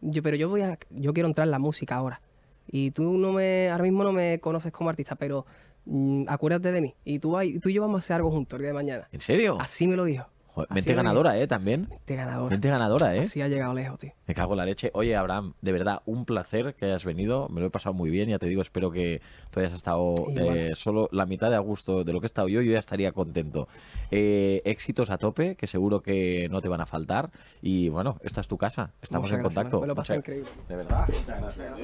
[0.00, 2.22] yo, pero yo voy a, yo quiero entrar en la música ahora.
[2.66, 5.44] Y tú no me, ahora mismo no me conoces como artista, pero
[5.84, 6.94] mm, acuérdate de mí.
[7.04, 9.08] Y tú, tú y yo vamos a hacer algo juntos el día de mañana.
[9.12, 9.58] ¿En serio?
[9.60, 10.26] Así me lo dijo.
[10.52, 11.46] Joder, mente ganadora, ¿eh?
[11.46, 11.86] También.
[11.88, 12.50] Mente ganadora.
[12.50, 13.20] Mente ganadora, ¿eh?
[13.20, 14.12] Así ha llegado lejos, tío.
[14.26, 14.90] Me cago en la leche.
[14.94, 17.48] Oye, Abraham, de verdad, un placer que hayas venido.
[17.48, 18.28] Me lo he pasado muy bien.
[18.28, 19.20] Ya te digo, espero que
[19.50, 22.48] tú hayas estado eh, solo la mitad de a gusto de lo que he estado
[22.48, 22.62] yo.
[22.62, 23.68] Yo ya estaría contento.
[24.10, 27.30] Eh, éxitos a tope, que seguro que no te van a faltar.
[27.62, 28.90] Y bueno, esta es tu casa.
[29.02, 29.80] Estamos Muchas en gracias, contacto.
[29.82, 30.50] Me lo pasé Muchas- increíble.
[30.68, 31.78] De verdad, muchas gracias.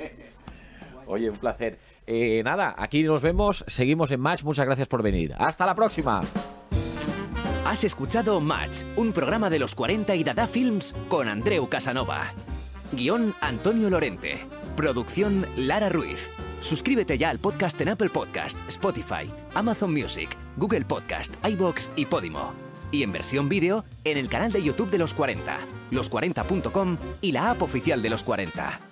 [0.00, 0.12] ¿eh?
[1.06, 1.78] Oye, un placer.
[2.06, 3.64] Eh, nada, aquí nos vemos.
[3.66, 4.44] Seguimos en Match.
[4.44, 5.34] Muchas gracias por venir.
[5.36, 6.22] Hasta la próxima.
[7.64, 12.34] Has escuchado Match, un programa de los 40 y Dada Films con Andreu Casanova.
[12.90, 14.44] Guión Antonio Lorente.
[14.76, 16.28] Producción Lara Ruiz.
[16.60, 22.52] Suscríbete ya al podcast en Apple Podcast, Spotify, Amazon Music, Google Podcast, iBox y Podimo.
[22.90, 25.58] Y en versión vídeo en el canal de YouTube de los 40,
[25.92, 28.91] los40.com y la app oficial de los 40.